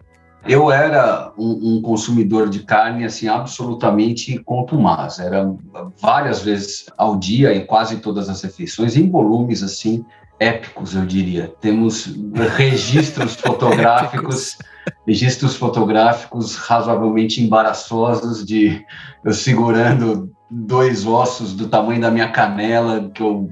Eu 0.48 0.72
era 0.72 1.34
um, 1.38 1.78
um, 1.78 1.82
consumidor 1.82 2.50
de 2.50 2.60
carne 2.60 3.04
assim 3.04 3.28
absolutamente 3.28 4.40
contumaz. 4.40 5.20
Era 5.20 5.54
várias 6.02 6.42
vezes 6.42 6.86
ao 6.98 7.18
dia 7.18 7.54
em 7.54 7.66
quase 7.66 7.98
todas 7.98 8.30
as 8.30 8.42
refeições, 8.42 8.96
em 8.96 9.10
volumes 9.10 9.62
assim 9.62 10.06
épicos, 10.40 10.96
eu 10.96 11.06
diria. 11.06 11.54
Temos 11.60 12.16
registros 12.56 13.36
fotográficos, 13.42 14.58
registros 15.06 15.56
fotográficos 15.56 16.56
razoavelmente 16.56 17.44
embaraçosos 17.44 18.46
de 18.46 18.84
eu 19.24 19.34
segurando 19.34 20.32
dois 20.50 21.06
ossos 21.06 21.54
do 21.54 21.68
tamanho 21.68 22.02
da 22.02 22.10
minha 22.10 22.32
canela, 22.32 23.12
que 23.14 23.22
eu, 23.22 23.50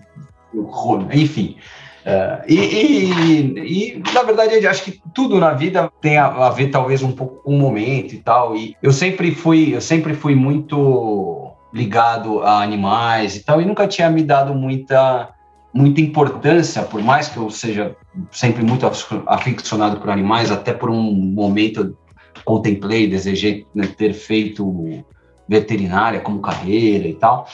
enfim. 1.13 1.57
Uh, 2.05 2.41
e, 2.47 2.55
e, 2.55 3.95
e, 3.97 4.03
na 4.13 4.23
verdade, 4.23 4.65
acho 4.65 4.83
que 4.83 5.01
tudo 5.13 5.39
na 5.39 5.51
vida 5.51 5.91
tem 5.99 6.17
a, 6.17 6.27
a, 6.27 6.49
ver 6.49 6.69
talvez 6.69 7.03
um 7.03 7.11
pouco 7.11 7.43
com 7.43 7.55
o 7.55 7.59
momento 7.59 8.13
e 8.13 8.17
tal. 8.19 8.55
E 8.55 8.77
eu 8.81 8.93
sempre 8.93 9.35
fui, 9.35 9.75
eu 9.75 9.81
sempre 9.81 10.13
fui 10.13 10.33
muito 10.33 11.51
ligado 11.73 12.41
a 12.43 12.63
animais 12.63 13.35
e 13.35 13.43
tal, 13.43 13.61
e 13.61 13.65
nunca 13.65 13.85
tinha 13.87 14.09
me 14.09 14.23
dado 14.23 14.55
muita 14.55 15.29
muita 15.73 16.01
importância, 16.01 16.81
por 16.81 17.03
mais 17.03 17.27
que 17.27 17.37
eu 17.37 17.51
seja 17.51 17.95
sempre 18.31 18.63
muito 18.63 18.89
aficionado 19.27 19.99
por 19.99 20.09
animais, 20.09 20.49
até 20.49 20.73
por 20.73 20.89
um 20.89 21.03
momento 21.13 21.95
contemplei, 22.43 23.07
desejei 23.07 23.65
né, 23.75 23.85
ter 23.85 24.13
feito 24.13 25.03
veterinária 25.47 26.19
como 26.19 26.39
carreira 26.39 27.07
e 27.07 27.13
tal. 27.13 27.47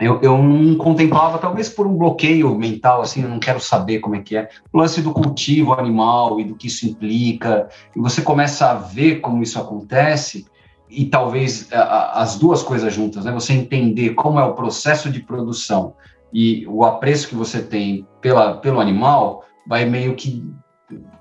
Eu, 0.00 0.20
eu 0.22 0.38
não 0.38 0.76
contemplava, 0.76 1.38
talvez 1.38 1.68
por 1.68 1.86
um 1.86 1.96
bloqueio 1.96 2.54
mental, 2.56 3.02
assim, 3.02 3.22
eu 3.22 3.28
não 3.28 3.40
quero 3.40 3.58
saber 3.58 3.98
como 3.98 4.14
é 4.14 4.20
que 4.20 4.36
é. 4.36 4.48
O 4.72 4.78
lance 4.78 5.02
do 5.02 5.12
cultivo 5.12 5.72
animal 5.72 6.40
e 6.40 6.44
do 6.44 6.54
que 6.54 6.68
isso 6.68 6.86
implica, 6.86 7.68
e 7.96 8.00
você 8.00 8.22
começa 8.22 8.70
a 8.70 8.74
ver 8.74 9.20
como 9.20 9.42
isso 9.42 9.58
acontece, 9.58 10.46
e 10.88 11.04
talvez 11.04 11.72
a, 11.72 12.22
as 12.22 12.36
duas 12.36 12.62
coisas 12.62 12.94
juntas, 12.94 13.24
né? 13.24 13.32
Você 13.32 13.52
entender 13.52 14.10
como 14.10 14.38
é 14.38 14.44
o 14.44 14.54
processo 14.54 15.10
de 15.10 15.20
produção 15.20 15.94
e 16.32 16.66
o 16.66 16.84
apreço 16.84 17.28
que 17.28 17.34
você 17.34 17.60
tem 17.60 18.06
pela, 18.20 18.56
pelo 18.58 18.80
animal 18.80 19.44
vai 19.66 19.84
meio 19.84 20.14
que, 20.14 20.42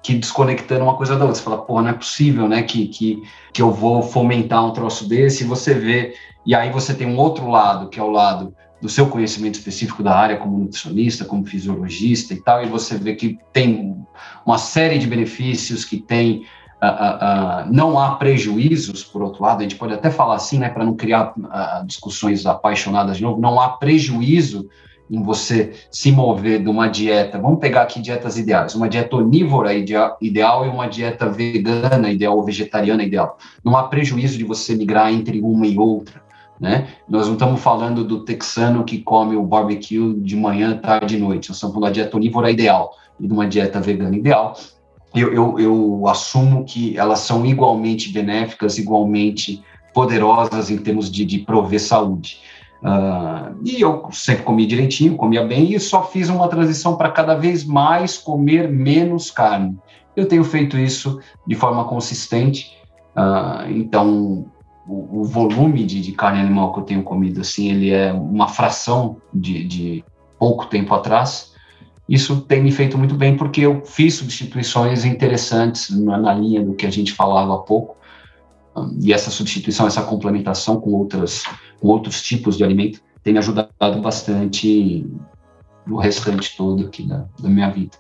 que 0.02 0.14
desconectando 0.14 0.84
uma 0.84 0.96
coisa 0.96 1.16
da 1.16 1.26
outra. 1.26 1.36
Você 1.36 1.44
fala, 1.44 1.64
pô, 1.64 1.82
não 1.82 1.90
é 1.90 1.94
possível, 1.94 2.48
né, 2.48 2.64
que, 2.64 2.88
que, 2.88 3.22
que 3.52 3.62
eu 3.62 3.72
vou 3.72 4.02
fomentar 4.02 4.66
um 4.66 4.72
troço 4.72 5.08
desse, 5.08 5.44
e 5.44 5.48
você 5.48 5.74
vê, 5.74 6.14
e 6.46 6.56
aí 6.56 6.72
você 6.72 6.94
tem 6.94 7.08
um 7.08 7.18
outro 7.18 7.50
lado, 7.50 7.90
que 7.90 8.00
é 8.00 8.04
o 8.04 8.12
lado 8.12 8.54
do 8.82 8.88
seu 8.88 9.08
conhecimento 9.08 9.56
específico 9.56 10.04
da 10.04 10.16
área 10.16 10.38
como 10.38 10.58
nutricionista, 10.58 11.26
como 11.26 11.46
fisiologista 11.46 12.34
e 12.34 12.42
tal, 12.42 12.64
e 12.64 12.68
você 12.68 12.96
vê 12.96 13.16
que 13.16 13.38
tem 13.52 13.96
uma 14.46 14.58
série 14.58 15.00
de 15.00 15.08
benefícios, 15.08 15.84
que 15.84 15.98
tem 15.98 16.46
Uh, 16.80 16.86
uh, 16.86 17.66
uh, 17.66 17.74
não 17.74 17.98
há 17.98 18.18
prejuízos, 18.18 19.04
por 19.04 19.24
outro 19.24 19.42
lado, 19.42 19.62
a 19.62 19.64
gente 19.64 19.76
pode 19.76 19.96
até 19.96 20.12
falar 20.12 20.36
assim, 20.36 20.60
né, 20.60 20.70
para 20.70 20.86
não 20.86 20.96
criar 20.96 21.34
discussões 21.88 22.46
apaixonadas 22.46 23.18
de 23.18 23.24
novo, 23.24 23.42
não 23.42 23.60
há 23.60 23.70
prejuízo 23.70 24.70
em 25.10 25.24
você 25.24 25.74
se 25.90 26.12
mover 26.12 26.62
de 26.62 26.70
uma 26.70 26.88
dieta, 26.88 27.40
vamos 27.40 27.60
pegar 27.60 27.82
aqui 27.82 28.00
dietas 28.00 28.38
ideais, 28.38 28.76
uma 28.76 28.88
dieta 28.88 29.16
onívora 29.16 29.74
ideal, 29.74 30.18
e 30.22 30.70
uma 30.70 30.88
dieta 30.88 31.28
vegana 31.28 32.12
ideal 32.12 32.38
ou 32.38 32.44
vegetariana 32.44 33.04
ideal. 33.04 33.40
Não 33.64 33.76
há 33.76 33.88
prejuízo 33.88 34.38
de 34.38 34.44
você 34.44 34.76
migrar 34.76 35.12
entre 35.12 35.42
uma 35.42 35.66
e 35.66 35.80
outra, 35.80 36.22
né? 36.60 36.88
Nós 37.08 37.28
não 37.28 37.34
estamos 37.34 37.62
falando 37.62 38.04
do 38.04 38.24
texano 38.24 38.84
que 38.84 39.00
come 39.00 39.36
o 39.36 39.44
barbecue 39.44 40.16
de 40.20 40.36
manhã, 40.36 40.78
tarde 40.78 41.16
e 41.16 41.20
noite, 41.20 41.50
nós 41.50 41.58
estamos 41.58 41.76
falando 41.76 41.90
da 41.90 41.94
dieta 41.94 42.18
onívora 42.18 42.52
ideal 42.52 42.92
e 43.20 43.28
de 43.28 43.34
uma 43.34 43.48
dieta 43.48 43.80
vegana 43.80 44.16
ideal. 44.16 44.56
Eu, 45.16 45.34
eu, 45.34 45.60
eu 45.60 46.08
assumo 46.08 46.66
que 46.66 46.98
elas 46.98 47.20
são 47.20 47.46
igualmente 47.46 48.12
benéficas, 48.12 48.78
igualmente 48.78 49.64
poderosas 49.94 50.70
em 50.70 50.78
termos 50.78 51.10
de, 51.10 51.26
de 51.26 51.40
prover 51.40 51.80
saúde. 51.80 52.40
Uh, 52.84 53.58
e 53.66 53.82
eu 53.82 54.08
sempre 54.12 54.44
comi 54.44 54.66
direitinho, 54.66 55.16
comia 55.16 55.44
bem, 55.44 55.74
e 55.74 55.80
só 55.80 56.04
fiz 56.04 56.30
uma 56.30 56.48
transição 56.48 56.96
para 56.96 57.10
cada 57.10 57.34
vez 57.34 57.64
mais 57.64 58.18
comer 58.18 58.70
menos 58.70 59.32
carne. 59.32 59.76
Eu 60.16 60.28
tenho 60.28 60.44
feito 60.44 60.78
isso 60.78 61.20
de 61.48 61.56
forma 61.56 61.86
consistente, 61.86 62.78
uh, 63.16 63.70
então 63.72 64.46
o, 64.88 65.22
o 65.22 65.24
volume 65.24 65.84
de, 65.86 66.02
de, 66.02 66.12
carne 66.14 66.40
animal 66.40 66.74
que 66.74 66.80
eu 66.80 66.84
tenho 66.84 67.04
comido, 67.04 67.42
assim, 67.42 67.70
ele 67.70 67.92
é 67.92 68.14
uma 68.14 68.48
fração 68.48 69.18
de, 69.34 69.64
de 69.64 70.06
pouco 70.40 70.66
tempo 70.68 70.94
atrás. 70.94 71.54
Isso 72.08 72.42
tem 72.42 72.64
me 72.64 72.72
feito 72.72 72.98
muito 72.98 73.16
bem 73.16 73.36
porque 73.36 73.62
eu 73.62 73.84
fiz 73.86 74.16
substituições 74.16 75.04
interessantes 75.04 75.90
na, 75.90 76.18
na 76.18 76.34
linha 76.34 76.64
do 76.64 76.74
que 76.74 76.86
a 76.86 76.90
gente 76.90 77.12
falava 77.12 77.54
há 77.54 77.58
pouco, 77.58 77.98
e 79.02 79.12
essa 79.12 79.32
substituição, 79.32 79.88
essa 79.88 80.04
complementação 80.04 80.80
com 80.80 80.92
outras 80.92 81.44
com 81.80 81.88
outros 81.88 82.22
tipos 82.22 82.58
de 82.58 82.64
alimento 82.64 83.02
tem 83.24 83.34
me 83.34 83.40
ajudado 83.40 84.02
bastante 84.02 85.06
no 85.86 85.98
restante 85.98 86.56
todo 86.56 86.86
aqui 86.86 87.04
da, 87.04 87.26
da 87.40 87.50
minha 87.50 87.70
vida. 87.70 87.98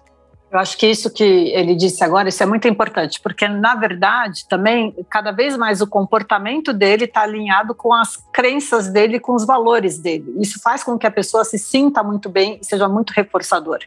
Eu 0.50 0.60
acho 0.60 0.78
que 0.78 0.88
isso 0.88 1.10
que 1.12 1.24
ele 1.24 1.76
disse 1.76 2.04
agora, 2.04 2.30
isso 2.30 2.42
é 2.42 2.46
muito 2.46 2.68
importante, 2.68 3.20
porque 3.22 3.48
na 3.50 3.76
verdade 3.76 4.48
também 4.48 4.96
cada 5.10 5.32
vez 5.32 5.58
mais 5.58 5.82
o 5.82 5.88
comportamento 5.88 6.72
dele 6.72 7.04
está 7.04 7.24
alinhado 7.24 7.76
com 7.76 7.94
as 7.94 8.16
crenças 8.32 8.88
dele, 8.88 9.20
com 9.20 9.36
os 9.36 9.46
valores 9.46 9.98
dele. 9.98 10.34
Isso 10.40 10.62
faz 10.62 10.84
com 10.84 10.98
que 10.98 11.06
a 11.06 11.12
pessoa 11.12 11.44
se 11.44 11.60
sinta 11.60 12.02
muito 12.02 12.30
bem 12.30 12.60
e 12.62 12.66
seja 12.66 12.88
muito 12.88 13.12
reforçador. 13.12 13.80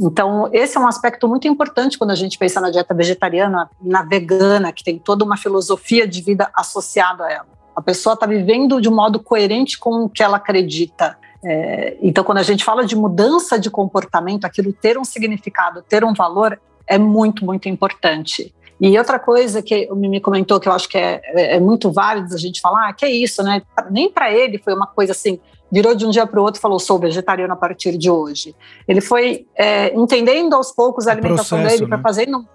Então, 0.00 0.48
esse 0.52 0.76
é 0.76 0.80
um 0.80 0.86
aspecto 0.86 1.26
muito 1.28 1.48
importante 1.48 1.98
quando 1.98 2.12
a 2.12 2.14
gente 2.14 2.38
pensa 2.38 2.60
na 2.60 2.70
dieta 2.70 2.94
vegetariana, 2.94 3.68
na 3.80 4.02
vegana, 4.02 4.72
que 4.72 4.84
tem 4.84 4.96
toda 4.96 5.24
uma 5.24 5.36
filosofia 5.36 6.06
de 6.06 6.22
vida 6.22 6.48
associada 6.54 7.24
a 7.24 7.32
ela. 7.32 7.48
A 7.74 7.82
pessoa 7.82 8.14
está 8.14 8.24
vivendo 8.26 8.80
de 8.80 8.88
um 8.88 8.94
modo 8.94 9.20
coerente 9.20 9.78
com 9.78 10.04
o 10.04 10.08
que 10.08 10.22
ela 10.22 10.36
acredita. 10.36 11.18
É, 11.44 11.96
então, 12.02 12.24
quando 12.24 12.38
a 12.38 12.42
gente 12.42 12.64
fala 12.64 12.84
de 12.84 12.96
mudança 12.96 13.58
de 13.58 13.70
comportamento, 13.70 14.44
aquilo 14.44 14.72
ter 14.72 14.98
um 14.98 15.04
significado, 15.04 15.82
ter 15.82 16.04
um 16.04 16.12
valor, 16.12 16.60
é 16.86 16.98
muito, 16.98 17.44
muito 17.44 17.68
importante. 17.68 18.54
E 18.80 18.96
outra 18.96 19.18
coisa 19.18 19.60
que 19.60 19.88
o 19.90 19.96
Mimi 19.96 20.20
comentou 20.20 20.60
que 20.60 20.68
eu 20.68 20.72
acho 20.72 20.88
que 20.88 20.96
é, 20.96 21.20
é, 21.24 21.56
é 21.56 21.60
muito 21.60 21.90
válido 21.90 22.34
a 22.34 22.38
gente 22.38 22.60
falar, 22.60 22.88
ah, 22.88 22.92
que 22.92 23.04
é 23.04 23.10
isso, 23.10 23.42
né? 23.42 23.62
Nem 23.90 24.10
para 24.10 24.32
ele 24.32 24.58
foi 24.58 24.74
uma 24.74 24.86
coisa 24.86 25.12
assim 25.12 25.40
virou 25.70 25.94
de 25.94 26.06
um 26.06 26.10
dia 26.10 26.26
para 26.26 26.40
o 26.40 26.42
outro 26.42 26.58
e 26.58 26.62
falou: 26.62 26.78
sou 26.78 26.98
vegetariano 26.98 27.52
a 27.52 27.56
partir 27.56 27.96
de 27.96 28.10
hoje. 28.10 28.54
Ele 28.86 29.00
foi 29.00 29.46
é, 29.54 29.94
entendendo 29.94 30.54
aos 30.54 30.72
poucos 30.72 31.06
a 31.06 31.12
alimentação 31.12 31.58
processo, 31.58 31.80
dele, 31.80 31.90
né? 31.90 32.00
fazendo 32.02 32.46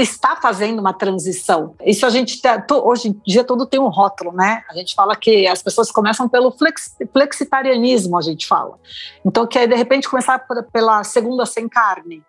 está 0.00 0.36
fazendo 0.36 0.78
uma 0.78 0.92
transição. 0.92 1.74
Isso 1.84 2.06
a 2.06 2.10
gente 2.10 2.40
hoje 2.82 3.08
em 3.08 3.20
dia 3.26 3.44
todo 3.44 3.66
tem 3.66 3.78
um 3.78 3.88
rótulo, 3.88 4.32
né? 4.32 4.62
A 4.70 4.74
gente 4.74 4.94
fala 4.94 5.14
que 5.14 5.46
as 5.46 5.62
pessoas 5.62 5.90
começam 5.90 6.28
pelo 6.28 6.50
flex, 6.50 6.96
flexitarianismo, 7.12 8.16
a 8.16 8.22
gente 8.22 8.46
fala. 8.46 8.78
Então 9.24 9.46
que 9.46 9.66
de 9.66 9.74
repente 9.74 10.08
começar 10.08 10.44
pela 10.72 11.04
segunda 11.04 11.44
sem 11.44 11.68
carne. 11.68 12.22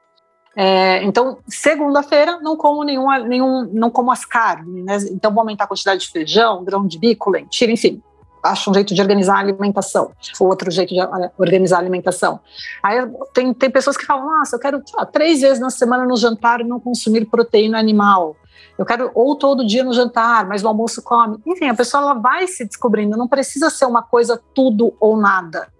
É, 0.57 1.03
então, 1.03 1.37
segunda-feira 1.47 2.39
não 2.39 2.55
como 2.55 2.81
nenhum, 2.83 3.11
nenhum, 3.25 3.69
não 3.73 3.89
como 3.89 4.09
as 4.09 4.23
carnes, 4.23 4.85
né? 4.85 4.97
Então 5.11 5.33
vou 5.33 5.41
aumentar 5.41 5.65
a 5.65 5.67
quantidade 5.67 6.01
de 6.01 6.09
feijão, 6.09 6.63
grão 6.63 6.87
de 6.87 6.97
bico, 6.97 7.29
lentilha, 7.29 7.73
enfim, 7.73 8.01
acha 8.45 8.69
um 8.69 8.73
jeito 8.73 8.93
de 8.93 9.01
organizar 9.01 9.35
a 9.35 9.39
alimentação, 9.39 10.11
ou 10.39 10.47
outro 10.47 10.69
jeito 10.71 10.93
de 10.93 10.99
organizar 11.37 11.77
a 11.77 11.79
alimentação. 11.79 12.39
Aí 12.83 12.97
tem, 13.33 13.53
tem 13.53 13.69
pessoas 13.69 13.97
que 13.97 14.05
falam, 14.05 14.25
nossa, 14.25 14.55
eu 14.55 14.59
quero 14.59 14.81
lá, 14.93 15.05
três 15.05 15.41
vezes 15.41 15.59
na 15.59 15.69
semana 15.69 16.05
no 16.05 16.15
jantar 16.15 16.63
não 16.63 16.79
consumir 16.79 17.25
proteína 17.25 17.79
animal. 17.79 18.35
Eu 18.77 18.85
quero 18.85 19.11
ou 19.13 19.35
todo 19.35 19.65
dia 19.65 19.83
no 19.83 19.93
jantar, 19.93 20.47
mas 20.47 20.61
no 20.61 20.69
almoço 20.69 21.01
come. 21.01 21.37
Enfim, 21.45 21.69
a 21.69 21.73
pessoa 21.73 22.03
ela 22.03 22.13
vai 22.13 22.45
se 22.47 22.65
descobrindo, 22.65 23.17
não 23.17 23.27
precisa 23.27 23.69
ser 23.69 23.85
uma 23.85 24.03
coisa 24.03 24.41
tudo 24.53 24.93
ou 24.99 25.17
nada 25.17 25.74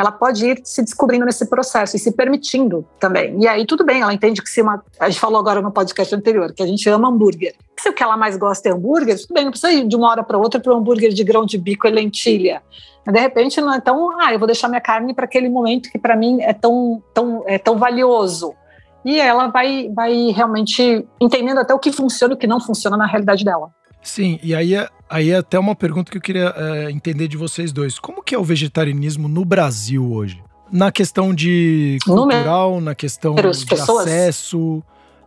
ela 0.00 0.10
pode 0.10 0.46
ir 0.46 0.60
se 0.64 0.82
descobrindo 0.82 1.26
nesse 1.26 1.46
processo 1.46 1.94
e 1.94 1.98
se 1.98 2.12
permitindo 2.12 2.86
também. 2.98 3.38
E 3.40 3.46
aí 3.46 3.66
tudo 3.66 3.84
bem, 3.84 4.00
ela 4.00 4.14
entende 4.14 4.42
que 4.42 4.48
se 4.48 4.62
uma. 4.62 4.82
A 4.98 5.10
gente 5.10 5.20
falou 5.20 5.38
agora 5.38 5.60
no 5.60 5.70
podcast 5.70 6.14
anterior 6.14 6.52
que 6.54 6.62
a 6.62 6.66
gente 6.66 6.88
ama 6.88 7.08
hambúrguer. 7.08 7.54
Se 7.78 7.88
o 7.88 7.92
que 7.92 8.02
ela 8.02 8.16
mais 8.16 8.36
gosta 8.36 8.68
é 8.68 8.72
hambúrguer, 8.72 9.20
tudo 9.20 9.34
bem, 9.34 9.44
não 9.44 9.50
precisa 9.50 9.72
ir 9.72 9.86
de 9.86 9.96
uma 9.96 10.10
hora 10.10 10.22
para 10.22 10.38
outra 10.38 10.58
para 10.58 10.72
um 10.74 10.78
hambúrguer 10.78 11.12
de 11.12 11.22
grão 11.22 11.44
de 11.44 11.58
bico 11.58 11.86
e 11.86 11.90
lentilha. 11.90 12.62
De 13.06 13.18
repente, 13.18 13.60
não 13.60 13.72
é 13.72 13.80
tão. 13.80 14.18
Ah, 14.20 14.32
eu 14.32 14.38
vou 14.38 14.46
deixar 14.46 14.68
minha 14.68 14.80
carne 14.80 15.14
para 15.14 15.24
aquele 15.24 15.48
momento 15.48 15.90
que 15.90 15.98
para 15.98 16.16
mim 16.16 16.40
é 16.40 16.52
tão, 16.52 17.02
tão, 17.12 17.44
é 17.46 17.58
tão 17.58 17.78
valioso. 17.78 18.54
E 19.04 19.18
ela 19.18 19.48
vai, 19.48 19.90
vai 19.94 20.30
realmente 20.30 21.06
entendendo 21.20 21.58
até 21.58 21.72
o 21.74 21.78
que 21.78 21.90
funciona 21.90 22.34
e 22.34 22.36
o 22.36 22.38
que 22.38 22.46
não 22.46 22.60
funciona 22.60 22.96
na 22.96 23.06
realidade 23.06 23.44
dela. 23.44 23.70
Sim, 24.02 24.38
e 24.42 24.54
aí, 24.54 24.74
é, 24.74 24.88
aí 25.08 25.30
é 25.30 25.36
até 25.36 25.58
uma 25.58 25.74
pergunta 25.74 26.10
que 26.10 26.16
eu 26.16 26.22
queria 26.22 26.54
é, 26.56 26.90
entender 26.90 27.28
de 27.28 27.36
vocês 27.36 27.72
dois. 27.72 27.98
Como 27.98 28.22
que 28.22 28.34
é 28.34 28.38
o 28.38 28.44
vegetarianismo 28.44 29.28
no 29.28 29.44
Brasil 29.44 30.10
hoje? 30.12 30.42
Na 30.72 30.90
questão 30.90 31.34
de 31.34 31.98
cultural, 32.04 32.80
na 32.80 32.94
questão 32.94 33.34
de 33.34 33.42
pessoas. 33.66 34.06
acesso 34.06 34.82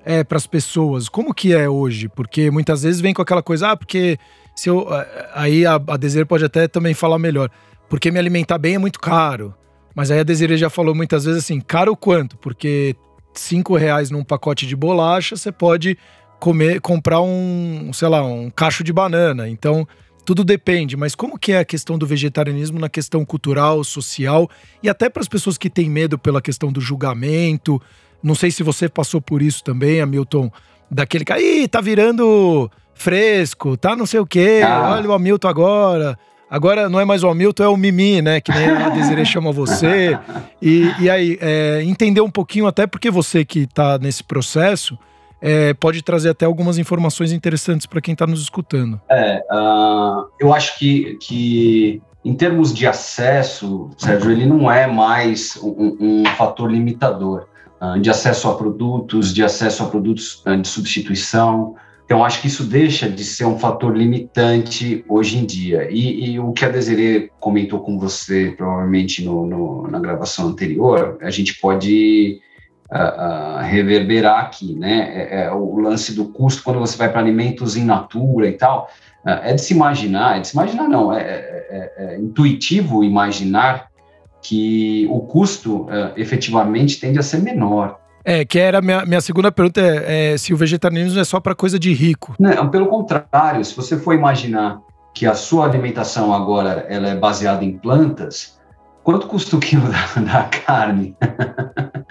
é, 0.06 0.24
para 0.24 0.38
as 0.38 0.48
pessoas. 0.48 1.10
Como 1.10 1.34
que 1.34 1.54
é 1.54 1.70
hoje? 1.70 2.08
Porque 2.08 2.50
muitas 2.50 2.84
vezes 2.84 3.02
vem 3.02 3.14
com 3.14 3.22
aquela 3.22 3.44
coisa, 3.44 3.72
ah, 3.72 3.78
porque 3.78 4.18
se 4.56 4.70
eu. 4.70 4.88
Aí 5.34 5.66
a, 5.66 5.76
a 5.76 6.26
pode 6.26 6.46
até 6.46 6.68
também 6.68 6.94
falar 6.94 7.20
melhor. 7.20 7.50
Porque 7.90 8.10
me 8.10 8.18
alimentar 8.18 8.58
bem 8.58 8.76
é 8.76 8.80
muito 8.80 9.00
caro. 9.00 9.54
Mas 9.94 10.10
aí 10.10 10.20
a 10.20 10.24
Desiree 10.24 10.58
já 10.58 10.70
falou 10.70 10.96
muitas 10.96 11.26
vezes 11.26 11.44
assim, 11.44 11.60
caro 11.60 11.96
quanto? 11.96 12.38
Porque 12.38 12.96
cinco 13.34 13.76
reais 13.76 14.10
num 14.10 14.24
pacote 14.24 14.66
de 14.66 14.76
bolacha, 14.76 15.36
você 15.36 15.52
pode 15.52 15.98
comer, 16.44 16.82
comprar 16.82 17.22
um, 17.22 17.90
sei 17.94 18.10
lá, 18.10 18.22
um 18.22 18.50
cacho 18.50 18.84
de 18.84 18.92
banana. 18.92 19.48
Então, 19.48 19.88
tudo 20.26 20.44
depende, 20.44 20.98
mas 20.98 21.16
como 21.16 21.40
que 21.40 21.54
é 21.54 21.60
a 21.60 21.64
questão 21.64 21.98
do 21.98 22.06
vegetarianismo 22.06 22.78
na 22.78 22.90
questão 22.90 23.24
cultural, 23.24 23.82
social 23.82 24.50
e 24.82 24.90
até 24.90 25.10
para 25.10 25.22
as 25.22 25.28
pessoas 25.30 25.58
que 25.58 25.70
têm 25.70 25.90
medo 25.90 26.20
pela 26.20 26.42
questão 26.42 26.70
do 26.70 26.82
julgamento? 26.82 27.82
Não 28.22 28.36
sei 28.36 28.52
se 28.52 28.62
você 28.62 28.90
passou 28.90 29.22
por 29.22 29.42
isso 29.42 29.64
também, 29.64 30.02
Hamilton, 30.02 30.52
daquele 30.92 31.24
cara, 31.24 31.42
ih, 31.42 31.66
tá 31.66 31.80
virando 31.80 32.70
fresco, 32.94 33.78
tá 33.78 33.96
não 33.96 34.06
sei 34.06 34.20
o 34.20 34.26
quê, 34.26 34.60
ah. 34.66 34.96
olha 34.98 35.10
o 35.10 35.14
Hamilton 35.14 35.48
agora. 35.48 36.20
Agora 36.50 36.90
não 36.90 37.00
é 37.00 37.06
mais 37.06 37.24
o 37.24 37.30
Hamilton, 37.30 37.64
é 37.64 37.70
o 37.70 37.78
Mimi, 37.78 38.22
né? 38.22 38.42
Que 38.42 38.52
nem 38.52 38.68
a 38.68 38.90
Desiree 38.90 39.26
chama 39.26 39.54
você. 39.54 40.20
E, 40.62 40.90
e 40.98 41.10
aí, 41.10 41.38
é, 41.42 41.82
entender 41.84 42.22
um 42.22 42.32
pouquinho, 42.32 42.68
até 42.68 42.88
porque 42.88 43.12
você 43.12 43.44
que 43.44 43.68
tá 43.68 43.98
nesse 43.98 44.24
processo, 44.24 44.98
é, 45.44 45.74
pode 45.74 46.02
trazer 46.02 46.30
até 46.30 46.46
algumas 46.46 46.78
informações 46.78 47.34
interessantes 47.34 47.86
para 47.86 48.00
quem 48.00 48.14
está 48.14 48.26
nos 48.26 48.42
escutando. 48.42 49.00
É, 49.12 49.44
uh, 49.52 50.26
eu 50.40 50.54
acho 50.54 50.80
que, 50.80 51.18
que 51.20 52.02
em 52.24 52.34
termos 52.34 52.74
de 52.74 52.88
acesso, 52.88 53.90
Sérgio, 53.98 54.32
ele 54.32 54.46
não 54.46 54.72
é 54.72 54.88
mais 54.88 55.58
um, 55.62 55.98
um 56.00 56.24
fator 56.38 56.72
limitador 56.72 57.48
uh, 57.82 58.00
de 58.00 58.10
acesso 58.10 58.48
a 58.48 58.56
produtos, 58.56 59.34
de 59.34 59.44
acesso 59.44 59.84
a 59.84 59.88
produtos 59.88 60.42
uh, 60.46 60.56
de 60.56 60.66
substituição. 60.66 61.76
Então, 62.06 62.24
acho 62.24 62.40
que 62.40 62.48
isso 62.48 62.64
deixa 62.64 63.10
de 63.10 63.24
ser 63.26 63.44
um 63.44 63.60
fator 63.60 63.96
limitante 63.98 65.04
hoje 65.10 65.38
em 65.40 65.46
dia. 65.46 65.90
E, 65.92 66.32
e 66.32 66.40
o 66.40 66.54
que 66.54 66.64
a 66.64 66.70
Desiree 66.70 67.30
comentou 67.42 67.82
com 67.82 68.00
você, 68.00 68.54
provavelmente 68.56 69.26
no, 69.26 69.46
no, 69.46 69.88
na 69.90 70.00
gravação 70.00 70.48
anterior, 70.48 71.18
a 71.22 71.30
gente 71.30 71.60
pode 71.60 72.40
uh, 72.94 73.62
reverberar 73.64 74.40
aqui, 74.40 74.76
né? 74.76 75.12
É, 75.14 75.44
é, 75.44 75.52
o 75.52 75.80
lance 75.80 76.14
do 76.14 76.26
custo 76.26 76.64
quando 76.64 76.80
você 76.80 76.98
vai 76.98 77.10
para 77.10 77.20
alimentos 77.20 77.76
in 77.76 77.86
natura 77.86 78.48
e 78.48 78.54
tal, 78.54 78.90
uh, 79.26 79.30
é 79.30 79.54
de 79.54 79.62
se 79.62 79.74
imaginar, 79.74 80.38
é 80.38 80.40
de 80.42 80.48
se 80.48 80.54
imaginar 80.54 80.88
não, 80.88 81.12
é, 81.12 81.22
é, 81.22 81.68
é, 81.70 82.06
é 82.06 82.20
intuitivo 82.20 83.04
imaginar 83.04 83.88
que 84.42 85.08
o 85.10 85.22
custo 85.22 85.88
efetivamente 86.18 87.00
tende 87.00 87.18
a 87.18 87.24
ser 87.24 87.42
menor. 87.42 87.98
É, 88.26 88.44
que 88.44 88.60
era 88.60 88.80
a 88.80 88.82
minha, 88.82 89.06
minha 89.06 89.22
segunda 89.22 89.50
pergunta 89.52 89.80
é, 89.80 90.34
é 90.34 90.38
se 90.38 90.54
o 90.54 90.58
vegetarianismo 90.58 91.18
é 91.18 91.24
só 91.24 91.40
para 91.40 91.56
coisa 91.56 91.80
de 91.80 91.94
rico. 91.94 92.36
Não, 92.38 92.70
pelo 92.70 92.88
contrário, 92.88 93.64
se 93.64 93.74
você 93.74 93.98
for 93.98 94.14
imaginar 94.14 94.82
que 95.14 95.26
a 95.26 95.34
sua 95.34 95.66
alimentação 95.66 96.34
agora 96.34 96.86
ela 96.90 97.08
é 97.08 97.16
baseada 97.16 97.64
em 97.64 97.78
plantas, 97.78 98.60
quanto 99.04 99.28
custa 99.28 99.56
o 99.56 99.60
quilo 99.60 99.88
da, 100.16 100.22
da 100.22 100.44
carne? 100.44 101.16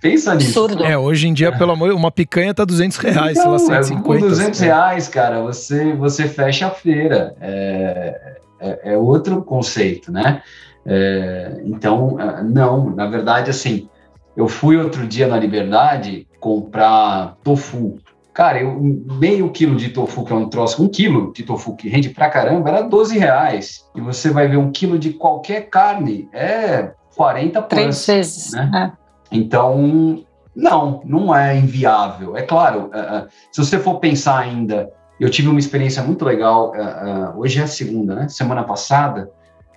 Pensa 0.00 0.34
nisso. 0.34 0.64
Absurdo. 0.64 0.84
É, 0.84 0.96
hoje 0.96 1.28
em 1.28 1.32
dia, 1.32 1.50
pelo 1.56 1.72
amor, 1.72 1.92
uma 1.92 2.10
picanha 2.10 2.54
tá 2.54 2.64
200 2.64 2.96
reais, 2.98 3.38
então, 3.38 3.58
sei 3.58 3.74
lá, 3.74 3.82
150. 3.82 4.02
Com 4.02 4.28
200 4.28 4.60
reais, 4.60 5.08
cara, 5.08 5.40
você, 5.40 5.92
você 5.94 6.28
fecha 6.28 6.66
a 6.66 6.70
feira. 6.70 7.34
É, 7.40 8.38
é, 8.60 8.92
é 8.92 8.96
outro 8.96 9.42
conceito, 9.42 10.12
né? 10.12 10.42
É, 10.84 11.60
então, 11.64 12.16
é, 12.20 12.42
não, 12.42 12.90
na 12.90 13.06
verdade, 13.06 13.50
assim, 13.50 13.88
eu 14.36 14.48
fui 14.48 14.76
outro 14.76 15.06
dia 15.06 15.26
na 15.26 15.38
Liberdade 15.38 16.26
comprar 16.40 17.36
tofu. 17.42 17.98
Cara, 18.32 18.62
eu, 18.62 18.78
meio 19.18 19.50
quilo 19.50 19.74
de 19.74 19.88
tofu, 19.88 20.24
que 20.24 20.32
é 20.32 20.36
um 20.36 20.48
troço, 20.48 20.82
um 20.82 20.88
quilo 20.88 21.32
de 21.32 21.42
tofu 21.42 21.74
que 21.74 21.88
rende 21.88 22.10
pra 22.10 22.30
caramba, 22.30 22.68
era 22.68 22.82
12 22.82 23.18
reais. 23.18 23.84
E 23.96 24.00
você 24.00 24.30
vai 24.30 24.46
ver 24.46 24.56
um 24.56 24.70
quilo 24.70 24.98
de 24.98 25.12
qualquer 25.12 25.68
carne, 25.68 26.28
é 26.32 26.92
40 27.16 27.62
Três 27.62 28.06
vezes, 28.06 28.52
né? 28.52 28.92
É. 28.94 29.07
Então, 29.30 30.24
não, 30.54 31.02
não 31.04 31.34
é 31.34 31.56
inviável. 31.56 32.36
É 32.36 32.42
claro, 32.42 32.90
uh, 32.94 33.24
uh, 33.24 33.28
se 33.52 33.64
você 33.64 33.78
for 33.78 34.00
pensar 34.00 34.38
ainda, 34.38 34.90
eu 35.20 35.30
tive 35.30 35.48
uma 35.48 35.58
experiência 35.58 36.02
muito 36.02 36.24
legal, 36.24 36.72
uh, 36.72 37.38
hoje 37.38 37.60
é 37.60 37.62
a 37.62 37.68
segunda, 37.68 38.14
né? 38.14 38.28
Semana 38.28 38.64
passada, 38.64 39.30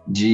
de 0.07 0.27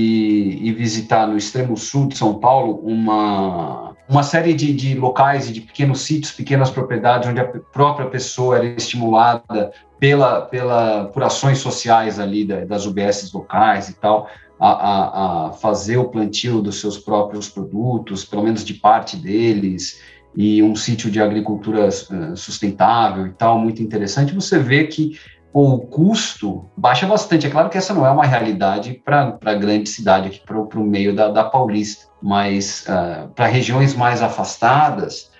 ir 0.61 0.73
visitar 0.73 1.27
no 1.27 1.37
extremo 1.37 1.75
sul 1.75 2.07
de 2.07 2.17
São 2.17 2.39
Paulo 2.39 2.79
uma, 2.83 3.93
uma 4.07 4.23
série 4.23 4.53
de, 4.53 4.73
de 4.73 4.95
locais 4.95 5.49
e 5.49 5.53
de 5.53 5.61
pequenos 5.61 6.01
sítios, 6.01 6.31
pequenas 6.31 6.69
propriedades, 6.69 7.27
onde 7.27 7.41
a 7.41 7.45
própria 7.73 8.07
pessoa 8.07 8.57
era 8.57 8.65
estimulada 8.65 9.71
pela, 9.99 10.41
pela, 10.41 11.05
por 11.05 11.23
ações 11.23 11.57
sociais 11.57 12.19
ali 12.19 12.45
da, 12.45 12.63
das 12.63 12.85
UBSs 12.85 13.33
locais 13.33 13.89
e 13.89 13.93
tal, 13.95 14.29
a, 14.59 14.69
a, 14.69 15.47
a, 15.47 15.53
fazer 15.53 15.97
o 15.97 16.09
plantio 16.09 16.61
dos 16.61 16.79
seus 16.79 16.97
próprios 16.97 17.49
produtos, 17.49 18.25
pelo 18.25 18.43
menos 18.43 18.63
de 18.63 18.73
parte 18.73 19.15
deles, 19.15 20.01
e 20.35 20.61
um 20.61 20.75
sítio 20.75 21.09
de 21.09 21.19
agricultura 21.19 21.87
eh, 21.87 22.35
sustentável 22.35 23.25
e 23.25 23.31
tal, 23.31 23.59
muito 23.59 23.81
interessante, 23.81 24.35
você 24.35 24.59
vê 24.59 24.85
que 24.85 25.17
pô, 25.51 25.73
o 25.73 25.79
custo 25.79 26.69
baixa 26.77 27.07
bastante. 27.07 27.47
É 27.47 27.49
claro 27.49 27.69
que 27.69 27.77
essa 27.77 27.91
não 27.91 28.05
é 28.05 28.11
uma 28.11 28.25
realidade 28.25 29.01
para 29.03 29.35
a 29.43 29.53
grande 29.55 29.89
cidade, 29.89 30.27
aqui 30.27 30.39
para 30.45 30.59
o 30.79 30.83
meio 30.83 31.15
da, 31.15 31.29
da, 31.29 31.43
Paulista, 31.43 32.05
mas 32.21 32.85
uh, 32.87 32.91
ah, 32.91 33.29
para 33.35 33.47
regiões 33.47 33.95
mais 33.95 34.21
afastadas, 34.21 35.31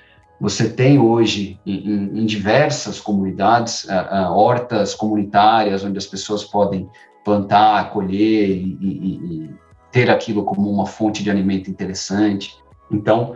você 0.42 0.68
tem 0.68 0.98
hoje 0.98 1.60
em, 1.64 2.22
em 2.22 2.26
diversas 2.26 3.00
comunidades 3.00 3.84
uh, 3.84 3.92
uh, 3.92 4.34
hortas 4.34 4.96
comunitárias 4.96 5.84
onde 5.84 6.00
as 6.00 6.08
pessoas 6.08 6.44
podem 6.44 6.90
plantar, 7.28 7.90
colher 7.90 8.50
e, 8.50 8.78
e, 8.80 8.88
e, 8.88 9.50
ter 9.92 10.10
aquilo 10.10 10.46
como 10.46 10.72
uma 10.72 10.86
fonte 10.86 11.22
de 11.22 11.30
alimento 11.30 11.70
interessante. 11.70 12.56
Então, 12.90 13.36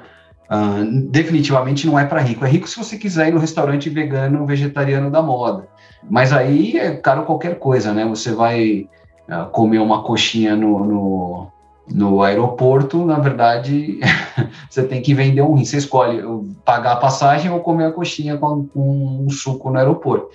uh, 0.50 1.10
definitivamente 1.10 1.86
não 1.86 2.00
é 2.00 2.06
para 2.06 2.22
rico. 2.22 2.46
É 2.46 2.48
rico 2.48 2.70
se 2.70 2.78
você 2.78 2.98
quiser 2.98 3.28
ir 3.28 3.34
no 3.34 3.40
restaurante 3.40 3.90
vegano, 3.90 4.46
vegetariano 4.46 5.12
da 5.12 5.22
moda. 5.22 5.68
Mas 6.10 6.32
aí 6.32 6.78
é 6.78 6.96
caro 6.96 7.26
qualquer 7.26 7.60
coisa, 7.60 7.94
né? 7.94 8.06
Você 8.06 8.34
vai 8.34 8.88
uh, 9.28 9.50
comer 9.52 9.80
uma 9.80 10.04
coxinha 10.04 10.56
no, 10.56 10.86
no, 10.86 11.48
no 11.94 12.22
aeroporto, 12.24 13.06
na 13.06 13.20
verdade, 13.20 14.00
você 14.70 14.84
tem 14.84 15.02
que 15.02 15.14
vender 15.14 15.42
um 15.42 15.56
rim. 15.56 15.66
Você 15.66 15.78
escolhe 15.78 16.22
pagar 16.64 16.94
a 16.94 16.98
passagem 16.98 17.52
ou 17.52 17.60
comer 17.60 17.86
a 17.86 17.92
coxinha 17.92 18.38
com, 18.38 18.66
com 18.68 19.26
um 19.26 19.30
suco 19.30 19.70
no 19.70 19.78
aeroporto. 19.78 20.30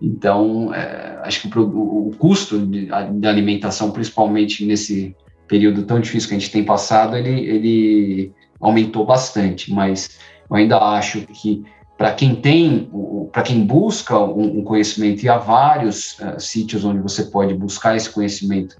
Então, 0.00 0.72
é, 0.74 1.20
acho 1.22 1.48
que 1.48 1.58
o, 1.58 2.08
o, 2.08 2.16
custo 2.18 2.58
de, 2.66 2.86
de, 2.86 3.26
alimentação, 3.26 3.90
principalmente 3.90 4.64
nesse 4.64 5.14
período 5.46 5.82
tão 5.82 6.00
difícil 6.00 6.28
que 6.28 6.34
a 6.34 6.38
gente 6.38 6.52
tem 6.52 6.64
passado, 6.64 7.16
ele, 7.16 7.40
ele 7.40 8.32
aumentou 8.60 9.04
bastante, 9.04 9.72
mas 9.72 10.18
eu 10.48 10.56
ainda 10.56 10.78
acho 10.78 11.22
que 11.26 11.64
para 11.98 12.14
quem 12.14 12.34
tem, 12.34 12.90
para 13.30 13.42
quem 13.42 13.62
busca 13.62 14.18
um, 14.18 14.62
conhecimento, 14.64 15.22
e 15.22 15.28
há 15.28 15.36
vários 15.36 16.18
uh, 16.18 16.40
sítios 16.40 16.82
onde 16.82 17.00
você 17.00 17.24
pode 17.24 17.52
buscar 17.52 17.94
esse 17.94 18.08
conhecimento 18.08 18.74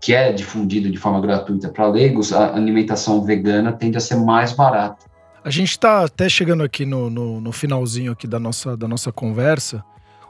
que 0.00 0.14
é 0.14 0.32
difundido 0.32 0.90
de 0.90 0.98
forma 0.98 1.20
gratuita 1.20 1.68
para 1.68 1.88
leigos, 1.88 2.32
a 2.32 2.54
alimentação 2.54 3.24
vegana 3.24 3.72
tende 3.72 3.96
a 3.96 4.00
ser 4.00 4.16
mais 4.16 4.52
barata. 4.52 5.04
A 5.44 5.50
gente 5.50 5.70
está 5.70 6.04
até 6.04 6.28
chegando 6.28 6.62
aqui 6.62 6.84
no, 6.84 7.08
no, 7.08 7.40
no, 7.40 7.52
finalzinho 7.52 8.12
aqui 8.12 8.26
da 8.26 8.40
nossa, 8.40 8.76
da 8.76 8.88
nossa 8.88 9.12
conversa. 9.12 9.84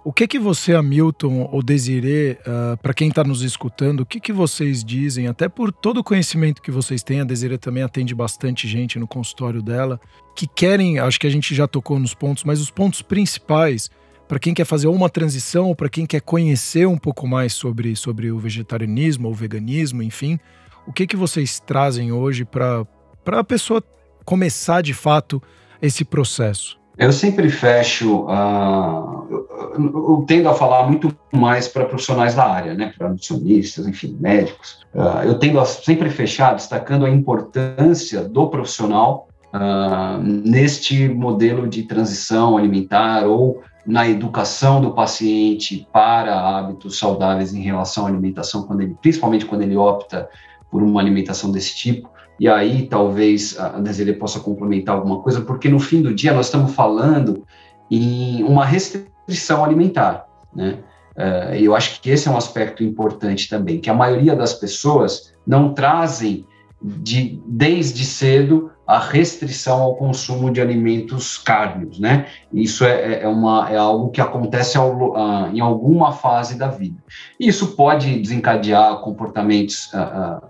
O 0.05 0.12
que 0.12 0.29
que 0.29 0.38
você, 0.38 0.75
Hamilton 0.75 1.49
ou 1.51 1.62
Desiree, 1.62 2.33
uh, 2.33 2.77
para 2.81 2.95
quem 2.95 3.09
está 3.09 3.25
nos 3.25 3.42
escutando, 3.42 4.01
o 4.01 4.07
que 4.07 4.21
que 4.21 4.33
vocês 4.33 4.85
dizem, 4.85 5.27
até 5.27 5.49
por 5.49 5.73
todo 5.73 5.99
o 5.99 6.05
conhecimento 6.05 6.62
que 6.62 6.71
vocês 6.71 7.03
têm, 7.03 7.21
a 7.21 7.25
Desiree 7.25 7.59
também 7.59 7.83
atende 7.83 8.14
bastante 8.14 8.69
gente 8.69 8.99
no 8.99 9.07
consultório 9.07 9.62
dela, 9.62 10.01
que 10.37 10.47
querem, 10.47 10.99
acho 10.99 11.19
que 11.19 11.27
a 11.27 11.31
gente 11.31 11.55
já 11.55 11.66
tocou 11.66 11.99
nos 11.99 12.14
pontos, 12.14 12.45
mas 12.45 12.61
os 12.61 12.71
pontos 12.71 13.03
principais 13.03 13.90
para 14.29 14.39
quem 14.39 14.53
quer 14.53 14.65
fazer 14.65 14.89
uma 14.89 15.09
transição 15.09 15.75
para 15.75 15.89
quem 15.89 16.07
quer 16.07 16.21
conhecer 16.21 16.87
um 16.87 16.99
pouco 16.99 17.27
mais 17.27 17.53
sobre, 17.53 17.95
sobre 17.95 18.31
o 18.31 18.39
vegetarianismo 18.39 19.29
ou 19.29 19.35
veganismo, 19.35 20.03
enfim, 20.03 20.39
o 20.87 20.93
que 20.93 21.07
que 21.07 21.17
vocês 21.17 21.61
trazem 21.61 22.12
hoje 22.12 22.45
para 22.45 22.87
a 23.27 23.45
pessoa 23.45 23.83
começar 24.25 24.83
de 24.83 24.95
fato 24.95 25.43
esse 25.81 26.05
processo? 26.05 26.79
Eu 26.99 27.12
sempre 27.12 27.51
fecho, 27.51 28.25
uh, 28.25 29.27
eu, 29.31 29.49
eu, 29.79 30.25
tendo 30.27 30.49
a 30.49 30.55
falar 30.55 30.87
muito 30.89 31.15
mais 31.31 31.69
para 31.69 31.85
profissionais 31.85 32.35
da 32.35 32.49
área, 32.49 32.73
né, 32.73 32.91
para 32.97 33.11
nutricionistas, 33.11 33.87
enfim, 33.87 34.17
médicos. 34.19 34.81
Uh, 34.95 35.25
eu 35.27 35.39
tendo 35.39 35.61
a 35.61 35.67
sempre 35.67 36.09
fechar 36.09 36.55
destacando 36.55 37.05
a 37.05 37.11
importância 37.11 38.25
do 38.25 38.49
profissional 38.49 39.29
uh, 39.53 40.23
neste 40.23 41.07
modelo 41.07 41.69
de 41.69 41.83
transição 41.83 42.57
alimentar 42.57 43.27
ou 43.27 43.62
na 43.87 44.09
educação 44.09 44.81
do 44.81 44.92
paciente 44.92 45.87
para 45.92 46.38
hábitos 46.38 46.99
saudáveis 46.99 47.55
em 47.55 47.62
relação 47.62 48.05
à 48.05 48.09
alimentação, 48.09 48.64
quando 48.64 48.81
ele, 48.81 48.96
principalmente 49.01 49.46
quando 49.46 49.62
ele 49.62 49.77
opta 49.77 50.29
por 50.70 50.83
uma 50.83 51.01
alimentação 51.01 51.53
desse 51.53 51.77
tipo. 51.77 52.11
E 52.38 52.49
aí 52.49 52.87
talvez 52.87 53.59
a 53.59 53.81
Desiree 53.81 54.14
possa 54.14 54.40
complementar 54.40 54.96
alguma 54.96 55.20
coisa, 55.20 55.40
porque 55.40 55.68
no 55.68 55.79
fim 55.79 56.03
do 56.03 56.12
dia 56.12 56.35
nós 56.35 56.46
estamos 56.46 56.75
falando 56.75 57.44
em 57.90 58.42
uma 58.42 58.64
restrição 58.64 59.64
alimentar, 59.64 60.27
né? 60.55 60.79
Uh, 61.16 61.55
eu 61.55 61.75
acho 61.75 62.03
que 62.03 62.11
esse 62.11 62.29
é 62.29 62.31
um 62.31 62.37
aspecto 62.37 62.85
importante 62.85 63.49
também, 63.49 63.81
que 63.81 63.88
a 63.88 63.94
maioria 63.94 64.37
das 64.37 64.53
pessoas 64.53 65.33
não 65.46 65.72
trazem 65.72 66.44
de, 66.83 67.40
desde 67.46 68.05
cedo 68.05 68.70
a 68.87 69.01
restrição 69.01 69.83
ao 69.83 69.96
consumo 69.96 70.51
de 70.51 70.61
alimentos 70.61 71.37
cárneos, 71.37 71.99
né? 71.99 72.27
Isso 72.53 72.85
é, 72.85 73.14
é, 73.14 73.22
é 73.25 73.29
uma, 73.29 73.68
é 73.70 73.77
algo 73.77 74.11
que 74.11 74.20
acontece 74.20 74.79
ao, 74.79 75.12
uh, 75.12 75.49
em 75.53 75.59
alguma 75.59 76.12
fase 76.12 76.57
da 76.57 76.68
vida. 76.68 76.96
Isso 77.38 77.75
pode 77.75 78.20
desencadear 78.20 79.01
comportamentos 79.01 79.92
uh, 79.92 80.46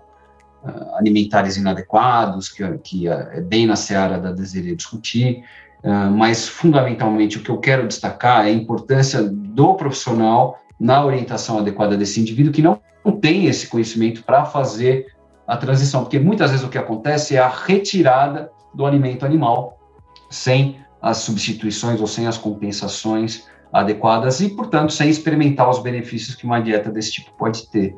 uh, 0.67 0.95
alimentares 0.95 1.57
inadequados, 1.57 2.47
que, 2.47 2.63
que 2.83 3.07
é 3.07 3.41
bem 3.41 3.65
na 3.65 3.75
seara 3.75 4.19
da 4.19 4.31
deseja 4.31 4.75
discutir, 4.75 5.43
mas 6.11 6.49
fundamentalmente 6.49 7.37
o 7.37 7.43
que 7.43 7.49
eu 7.49 7.59
quero 7.59 7.87
destacar 7.87 8.45
é 8.45 8.49
a 8.49 8.51
importância 8.51 9.21
do 9.23 9.75
profissional 9.75 10.59
na 10.77 11.05
orientação 11.05 11.59
adequada 11.59 11.95
desse 11.95 12.19
indivíduo 12.19 12.51
que 12.51 12.63
não 12.63 12.81
tem 13.21 13.45
esse 13.45 13.67
conhecimento 13.67 14.23
para 14.23 14.43
fazer 14.43 15.05
a 15.47 15.55
transição, 15.55 16.01
porque 16.01 16.19
muitas 16.19 16.51
vezes 16.51 16.65
o 16.65 16.69
que 16.69 16.77
acontece 16.77 17.35
é 17.35 17.39
a 17.39 17.47
retirada 17.47 18.51
do 18.73 18.85
alimento 18.85 19.25
animal 19.25 19.79
sem 20.29 20.77
as 21.01 21.17
substituições 21.17 22.01
ou 22.01 22.07
sem 22.07 22.27
as 22.27 22.37
compensações 22.37 23.47
adequadas 23.71 24.41
e, 24.41 24.49
portanto, 24.49 24.91
sem 24.91 25.09
experimentar 25.09 25.69
os 25.69 25.79
benefícios 25.79 26.35
que 26.35 26.45
uma 26.45 26.59
dieta 26.59 26.91
desse 26.91 27.13
tipo 27.13 27.31
pode 27.37 27.69
ter. 27.69 27.95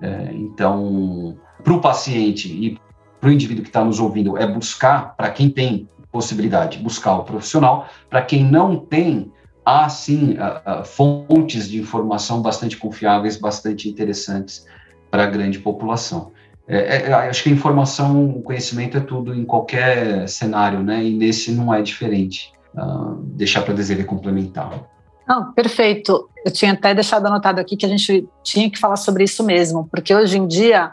É, 0.00 0.30
então, 0.32 1.36
para 1.62 1.72
o 1.72 1.80
paciente 1.80 2.48
e 2.48 2.78
para 3.20 3.30
o 3.30 3.32
indivíduo 3.32 3.62
que 3.62 3.70
está 3.70 3.84
nos 3.84 3.98
ouvindo, 3.98 4.36
é 4.36 4.46
buscar, 4.46 5.16
para 5.16 5.30
quem 5.30 5.48
tem 5.48 5.88
possibilidade, 6.12 6.78
buscar 6.78 7.16
o 7.16 7.24
profissional. 7.24 7.88
Para 8.08 8.22
quem 8.22 8.44
não 8.44 8.76
tem, 8.76 9.32
há 9.64 9.88
sim 9.88 10.36
fontes 10.84 11.68
de 11.68 11.80
informação 11.80 12.42
bastante 12.42 12.76
confiáveis, 12.76 13.36
bastante 13.36 13.88
interessantes 13.88 14.66
para 15.10 15.24
a 15.24 15.26
grande 15.26 15.58
população. 15.58 16.32
É, 16.66 16.78
é, 16.78 17.10
é, 17.10 17.12
acho 17.12 17.42
que 17.42 17.50
a 17.50 17.52
informação, 17.52 18.24
o 18.30 18.42
conhecimento 18.42 18.96
é 18.96 19.00
tudo 19.00 19.34
em 19.34 19.44
qualquer 19.44 20.28
cenário, 20.28 20.82
né? 20.82 21.04
E 21.04 21.14
nesse 21.14 21.52
não 21.52 21.72
é 21.72 21.82
diferente. 21.82 22.52
Uh, 22.74 23.14
deixar 23.22 23.62
para 23.62 23.74
desejar 23.74 24.04
complementar. 24.04 24.70
Não, 25.28 25.52
perfeito. 25.52 26.28
Eu 26.44 26.52
tinha 26.52 26.72
até 26.72 26.92
deixado 26.94 27.26
anotado 27.26 27.60
aqui 27.60 27.76
que 27.76 27.86
a 27.86 27.88
gente 27.88 28.28
tinha 28.42 28.70
que 28.70 28.78
falar 28.78 28.96
sobre 28.96 29.24
isso 29.24 29.44
mesmo, 29.44 29.88
porque 29.90 30.14
hoje 30.14 30.38
em 30.38 30.46
dia 30.46 30.92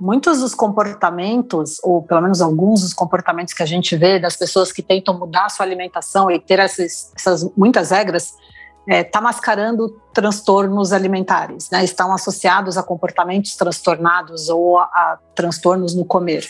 muitos 0.00 0.40
dos 0.40 0.54
comportamentos, 0.54 1.76
ou 1.82 2.02
pelo 2.02 2.22
menos 2.22 2.40
alguns 2.40 2.80
dos 2.80 2.94
comportamentos 2.94 3.52
que 3.52 3.62
a 3.62 3.66
gente 3.66 3.94
vê 3.96 4.18
das 4.18 4.34
pessoas 4.34 4.72
que 4.72 4.82
tentam 4.82 5.16
mudar 5.18 5.44
a 5.44 5.48
sua 5.50 5.66
alimentação 5.66 6.30
e 6.30 6.40
ter 6.40 6.58
essas, 6.58 7.12
essas 7.14 7.48
muitas 7.56 7.90
regras, 7.90 8.34
está 8.86 8.96
é, 8.96 9.04
tá 9.04 9.20
mascarando 9.20 10.00
transtornos 10.12 10.92
alimentares, 10.92 11.70
né? 11.70 11.84
estão 11.84 12.12
associados 12.12 12.76
a 12.76 12.82
comportamentos 12.82 13.54
transtornados 13.54 14.48
ou 14.48 14.78
a, 14.78 14.84
a, 14.84 15.18
transtornos 15.34 15.94
no 15.94 16.04
comer. 16.04 16.48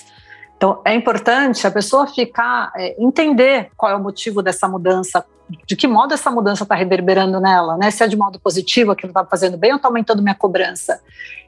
Então, 0.61 0.79
é 0.85 0.95
importante 0.95 1.67
a 1.67 1.71
pessoa 1.71 2.07
ficar, 2.07 2.71
é, 2.77 2.95
entender 3.03 3.71
qual 3.79 3.93
é 3.93 3.97
o 3.97 3.99
motivo 3.99 4.43
dessa 4.43 4.69
mudança, 4.69 5.25
de 5.67 5.75
que 5.75 5.89
modo 5.89 6.13
essa 6.13 6.31
mudança 6.31 6.65
está 6.65 6.75
reverberando 6.75 7.41
nela, 7.41 7.79
né? 7.79 7.91
Se 7.91 8.05
é 8.05 8.07
de 8.07 8.15
modo 8.15 8.39
positivo, 8.39 8.93
aquilo 8.93 9.09
está 9.09 9.25
fazendo 9.25 9.57
bem 9.57 9.71
ou 9.71 9.77
está 9.77 9.89
aumentando 9.89 10.23
minha 10.23 10.35
cobrança. 10.35 11.01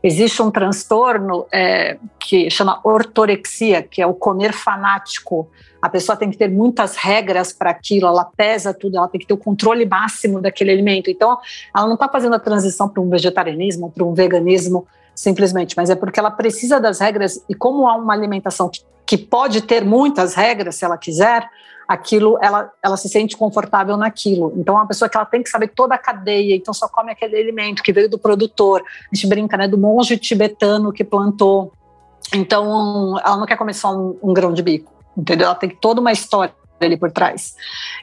Existe 0.03 0.40
um 0.40 0.51
transtorno 0.51 1.44
é, 1.53 1.98
que 2.18 2.48
chama 2.48 2.81
ortorexia, 2.83 3.83
que 3.83 4.01
é 4.01 4.07
o 4.07 4.14
comer 4.14 4.55
fanático. 4.55 5.46
A 5.83 5.90
pessoa 5.90 6.16
tem 6.16 6.31
que 6.31 6.38
ter 6.38 6.48
muitas 6.48 6.96
regras 6.96 7.53
para 7.53 7.68
aquilo, 7.68 8.07
ela 8.07 8.25
pesa 8.25 8.72
tudo, 8.72 8.96
ela 8.96 9.09
tem 9.09 9.20
que 9.20 9.27
ter 9.27 9.35
o 9.35 9.37
controle 9.37 9.85
máximo 9.85 10.40
daquele 10.40 10.72
alimento. 10.72 11.11
Então, 11.11 11.37
ela 11.77 11.85
não 11.87 11.94
está 11.94 12.09
fazendo 12.09 12.35
a 12.35 12.38
transição 12.38 12.88
para 12.88 13.03
um 13.03 13.11
vegetarianismo, 13.11 13.90
para 13.90 14.05
um 14.05 14.14
veganismo, 14.14 14.87
simplesmente, 15.14 15.77
mas 15.77 15.90
é 15.90 15.94
porque 15.94 16.18
ela 16.18 16.31
precisa 16.31 16.81
das 16.81 16.98
regras 16.98 17.44
e 17.46 17.55
como 17.55 17.87
há 17.87 17.94
uma 17.94 18.14
alimentação 18.14 18.70
que, 18.70 18.81
que 19.12 19.18
pode 19.18 19.61
ter 19.61 19.85
muitas 19.85 20.33
regras, 20.33 20.77
se 20.77 20.87
ela 20.87 20.96
quiser, 20.96 21.46
aquilo, 21.87 22.38
ela, 22.40 22.72
ela 22.83 22.96
se 22.96 23.11
sente 23.11 23.37
confortável 23.37 23.94
naquilo. 23.94 24.55
Então, 24.57 24.75
é 24.75 24.79
uma 24.79 24.87
pessoa 24.87 25.07
que 25.07 25.14
ela 25.14 25.27
tem 25.27 25.42
que 25.42 25.51
saber 25.51 25.68
toda 25.68 25.94
a 25.94 25.98
cadeia, 25.98 26.57
então 26.57 26.72
só 26.72 26.88
come 26.88 27.12
aquele 27.12 27.37
alimento 27.37 27.83
que 27.83 27.92
veio 27.92 28.09
do 28.09 28.18
produtor. 28.18 28.81
A 28.81 29.14
gente 29.14 29.27
brinca, 29.27 29.55
né, 29.59 29.68
do 29.68 29.77
monge 29.77 30.16
tibetano 30.16 30.90
que 30.90 31.05
plantou. 31.05 31.75
Então, 32.33 33.18
ela 33.22 33.37
não 33.37 33.44
quer 33.44 33.59
comer 33.59 33.75
só 33.75 33.94
um, 33.94 34.18
um 34.22 34.33
grão 34.33 34.51
de 34.51 34.62
bico, 34.62 34.90
entendeu? 35.14 35.44
Ela 35.44 35.57
tem 35.57 35.68
toda 35.68 36.01
uma 36.01 36.11
história 36.11 36.55
ali 36.81 36.96
por 36.96 37.12
trás. 37.12 37.55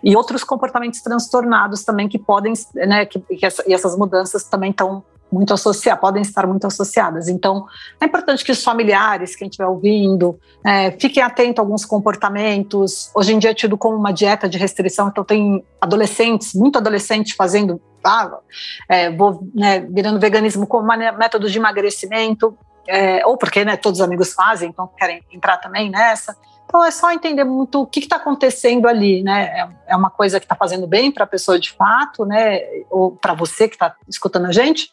E 0.04 0.15
outros 0.15 0.43
comportamentos 0.43 1.02
transtornados 1.02 1.84
também 1.84 2.08
que 2.08 2.19
podem, 2.19 2.54
né, 2.76 3.08
que, 3.08 3.19
que 3.19 3.43
essa, 3.48 3.63
e 3.67 3.74
essas 3.74 3.98
mudanças 3.98 4.43
também 4.43 4.69
estão 4.69 5.04
muito 5.32 5.54
associadas, 5.54 6.02
podem 6.02 6.22
estar 6.22 6.48
muito 6.48 6.65
associadas. 6.65 7.28
Então, 7.28 7.65
é 8.00 8.06
importante 8.06 8.44
que 8.44 8.52
os 8.52 8.63
familiares, 8.63 9.36
quem 9.36 9.48
estiver 9.48 9.68
ouvindo, 9.68 10.39
é, 10.65 10.92
fiquem 10.92 11.22
atentos 11.22 11.60
a 11.60 11.62
alguns 11.62 11.86
comportamentos. 11.86 13.12
Hoje 13.13 13.34
em 13.34 13.39
dia 13.39 13.52
é 13.52 13.54
tido 13.54 13.78
como 13.78 13.96
uma 13.96 14.12
dieta 14.12 14.50
de 14.50 14.58
restrição, 14.58 15.10
então 15.10 15.24
tem 15.24 15.63
adolescentes, 15.80 16.54
muito 16.54 16.78
adolescente 16.78 17.36
fazendo, 17.36 17.82
ah, 18.04 18.39
é, 18.88 19.12
vou 19.12 19.48
né, 19.54 19.82
virando 19.82 20.20
veganismo 20.20 20.65
como 20.65 20.88
método 20.88 21.50
de 21.50 21.58
emagrecimento, 21.58 22.58
é, 22.88 23.26
ou 23.26 23.38
porque 23.38 23.63
né, 23.63 23.78
todos 23.78 24.00
os 24.00 24.06
amigos 24.06 24.34
fazem, 24.34 24.70
então 24.70 24.89
querem 24.98 25.24
entrar 25.32 25.58
também 25.58 25.89
nessa. 25.89 26.36
Então 26.70 26.86
é 26.86 26.92
só 26.92 27.12
entender 27.12 27.44
muito 27.44 27.82
o 27.82 27.88
que 27.88 28.00
está 28.00 28.18
acontecendo 28.18 28.88
ali, 28.88 29.24
né? 29.24 29.46
É, 29.46 29.70
é 29.88 29.96
uma 29.96 30.12
coisa 30.12 30.40
que 30.40 30.46
está 30.46 30.56
fazendo 30.56 30.86
bem 30.86 31.12
para 31.12 31.24
a 31.24 31.28
pessoa 31.28 31.60
de 31.60 31.72
fato, 31.72 32.26
né? 32.26 32.62
Ou 32.92 33.12
para 33.12 33.34
você 33.34 33.68
que 33.68 33.74
está 33.74 33.96
escutando 34.08 34.46
a 34.46 34.52
gente? 34.52 34.92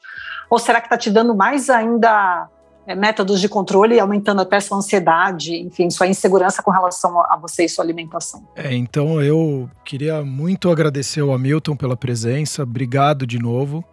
Ou 0.48 0.58
será 0.58 0.80
que 0.80 0.86
está 0.86 0.96
te 0.96 1.10
dando 1.10 1.34
mais 1.34 1.68
ainda 1.68 2.48
é, 2.86 2.94
métodos 2.94 3.42
de 3.42 3.48
controle 3.48 4.00
aumentando 4.00 4.40
até 4.40 4.58
sua 4.58 4.78
ansiedade, 4.78 5.54
enfim, 5.54 5.90
sua 5.90 6.06
insegurança 6.06 6.62
com 6.62 6.70
relação 6.70 7.20
a 7.20 7.36
você 7.36 7.66
e 7.66 7.68
sua 7.68 7.84
alimentação? 7.84 8.48
É, 8.56 8.74
então 8.74 9.20
eu 9.20 9.68
queria 9.84 10.24
muito 10.24 10.70
agradecer 10.70 11.20
ao 11.20 11.34
Hamilton 11.34 11.76
pela 11.76 11.96
presença, 11.96 12.62
obrigado 12.62 13.26
de 13.26 13.38
novo. 13.38 13.84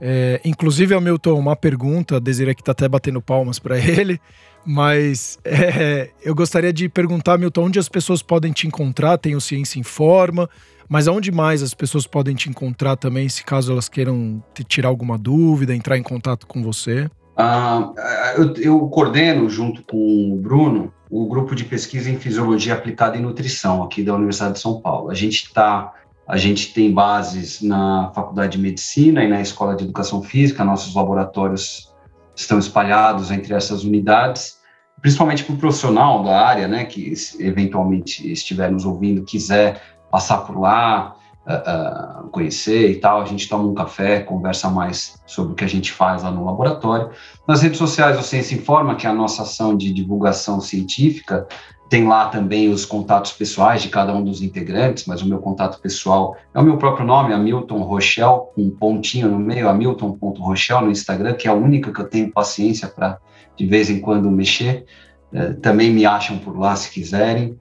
É, 0.00 0.40
inclusive, 0.44 0.94
Hamilton, 0.94 1.38
uma 1.38 1.56
pergunta, 1.56 2.16
a 2.16 2.20
Desiree 2.20 2.54
que 2.54 2.62
está 2.62 2.72
até 2.72 2.88
batendo 2.88 3.20
palmas 3.22 3.58
para 3.58 3.78
ele. 3.80 4.20
Mas 4.66 5.38
é, 5.44 6.10
eu 6.22 6.34
gostaria 6.34 6.72
de 6.72 6.88
perguntar, 6.88 7.36
Milton, 7.38 7.64
onde 7.64 7.78
as 7.78 7.88
pessoas 7.88 8.22
podem 8.22 8.52
te 8.52 8.66
encontrar? 8.66 9.18
Tem 9.18 9.36
o 9.36 9.40
Ciência 9.40 9.78
Informa, 9.78 10.48
mas 10.88 11.06
aonde 11.06 11.30
mais 11.30 11.62
as 11.62 11.74
pessoas 11.74 12.06
podem 12.06 12.34
te 12.34 12.48
encontrar 12.48 12.96
também, 12.96 13.28
se 13.28 13.44
caso 13.44 13.72
elas 13.72 13.88
queiram 13.88 14.42
te 14.54 14.64
tirar 14.64 14.88
alguma 14.88 15.18
dúvida, 15.18 15.74
entrar 15.74 15.98
em 15.98 16.02
contato 16.02 16.46
com 16.46 16.62
você? 16.62 17.10
Uh, 17.36 17.94
eu, 18.36 18.54
eu, 18.56 18.88
coordeno, 18.88 19.50
junto 19.50 19.82
com 19.82 20.32
o 20.32 20.36
Bruno, 20.36 20.92
o 21.10 21.26
grupo 21.26 21.54
de 21.54 21.64
pesquisa 21.64 22.08
em 22.08 22.18
fisiologia 22.18 22.74
aplicada 22.74 23.16
em 23.16 23.20
nutrição 23.20 23.82
aqui 23.82 24.02
da 24.02 24.14
Universidade 24.14 24.54
de 24.54 24.60
São 24.60 24.80
Paulo. 24.80 25.10
A 25.10 25.14
gente 25.14 25.44
está 25.44 25.92
a 26.26 26.36
gente 26.36 26.72
tem 26.72 26.92
bases 26.92 27.60
na 27.60 28.10
Faculdade 28.14 28.56
de 28.56 28.62
Medicina 28.62 29.22
e 29.22 29.28
na 29.28 29.40
Escola 29.40 29.76
de 29.76 29.84
Educação 29.84 30.22
Física, 30.22 30.64
nossos 30.64 30.94
laboratórios 30.94 31.92
estão 32.34 32.58
espalhados 32.58 33.30
entre 33.30 33.54
essas 33.54 33.84
unidades, 33.84 34.58
principalmente 35.00 35.44
para 35.44 35.54
o 35.54 35.58
profissional 35.58 36.22
da 36.24 36.40
área, 36.40 36.66
né, 36.66 36.84
que 36.84 37.12
eventualmente 37.38 38.30
estiver 38.30 38.70
nos 38.70 38.86
ouvindo, 38.86 39.22
quiser 39.22 39.80
passar 40.10 40.38
por 40.38 40.58
lá, 40.58 41.14
uh, 41.46 42.24
uh, 42.24 42.28
conhecer 42.30 42.90
e 42.90 42.96
tal, 42.96 43.20
a 43.20 43.24
gente 43.24 43.48
toma 43.48 43.64
um 43.64 43.74
café, 43.74 44.20
conversa 44.20 44.70
mais 44.70 45.20
sobre 45.26 45.52
o 45.52 45.54
que 45.54 45.64
a 45.64 45.68
gente 45.68 45.92
faz 45.92 46.22
lá 46.22 46.30
no 46.30 46.44
laboratório. 46.44 47.10
Nas 47.46 47.62
redes 47.62 47.78
sociais, 47.78 48.18
o 48.18 48.22
Ciência 48.22 48.54
Informa, 48.54 48.96
que 48.96 49.06
é 49.06 49.10
a 49.10 49.14
nossa 49.14 49.42
ação 49.42 49.76
de 49.76 49.92
divulgação 49.92 50.60
científica, 50.60 51.46
tem 51.94 52.08
lá 52.08 52.28
também 52.28 52.68
os 52.70 52.84
contatos 52.84 53.30
pessoais 53.30 53.80
de 53.80 53.88
cada 53.88 54.12
um 54.12 54.24
dos 54.24 54.42
integrantes, 54.42 55.04
mas 55.04 55.22
o 55.22 55.28
meu 55.28 55.38
contato 55.38 55.80
pessoal 55.80 56.36
é 56.52 56.58
o 56.58 56.62
meu 56.64 56.76
próprio 56.76 57.06
nome, 57.06 57.32
Hamilton 57.32 57.82
Rochelle, 57.82 58.40
com 58.52 58.62
um 58.62 58.70
pontinho 58.70 59.28
no 59.28 59.38
meio, 59.38 59.68
hamilton.rochelle 59.68 60.86
no 60.86 60.90
Instagram, 60.90 61.34
que 61.34 61.46
é 61.46 61.52
a 61.52 61.54
única 61.54 61.92
que 61.92 62.00
eu 62.00 62.08
tenho 62.08 62.32
paciência 62.32 62.88
para 62.88 63.20
de 63.56 63.64
vez 63.64 63.90
em 63.90 64.00
quando 64.00 64.28
mexer. 64.28 64.86
É, 65.32 65.52
também 65.52 65.92
me 65.92 66.04
acham 66.04 66.36
por 66.36 66.58
lá 66.58 66.74
se 66.74 66.90
quiserem. 66.90 67.56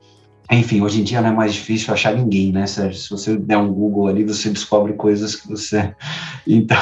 Enfim, 0.51 0.82
hoje 0.82 1.01
em 1.01 1.03
dia 1.03 1.21
não 1.21 1.29
é 1.29 1.34
mais 1.34 1.53
difícil 1.53 1.93
achar 1.93 2.13
ninguém, 2.13 2.51
né, 2.51 2.67
Sérgio? 2.67 2.99
Se 2.99 3.10
você 3.10 3.38
der 3.38 3.58
um 3.58 3.73
Google 3.73 4.08
ali, 4.08 4.23
você 4.23 4.49
descobre 4.49 4.93
coisas 4.93 5.36
que 5.36 5.47
você. 5.47 5.93
Então, 6.45 6.77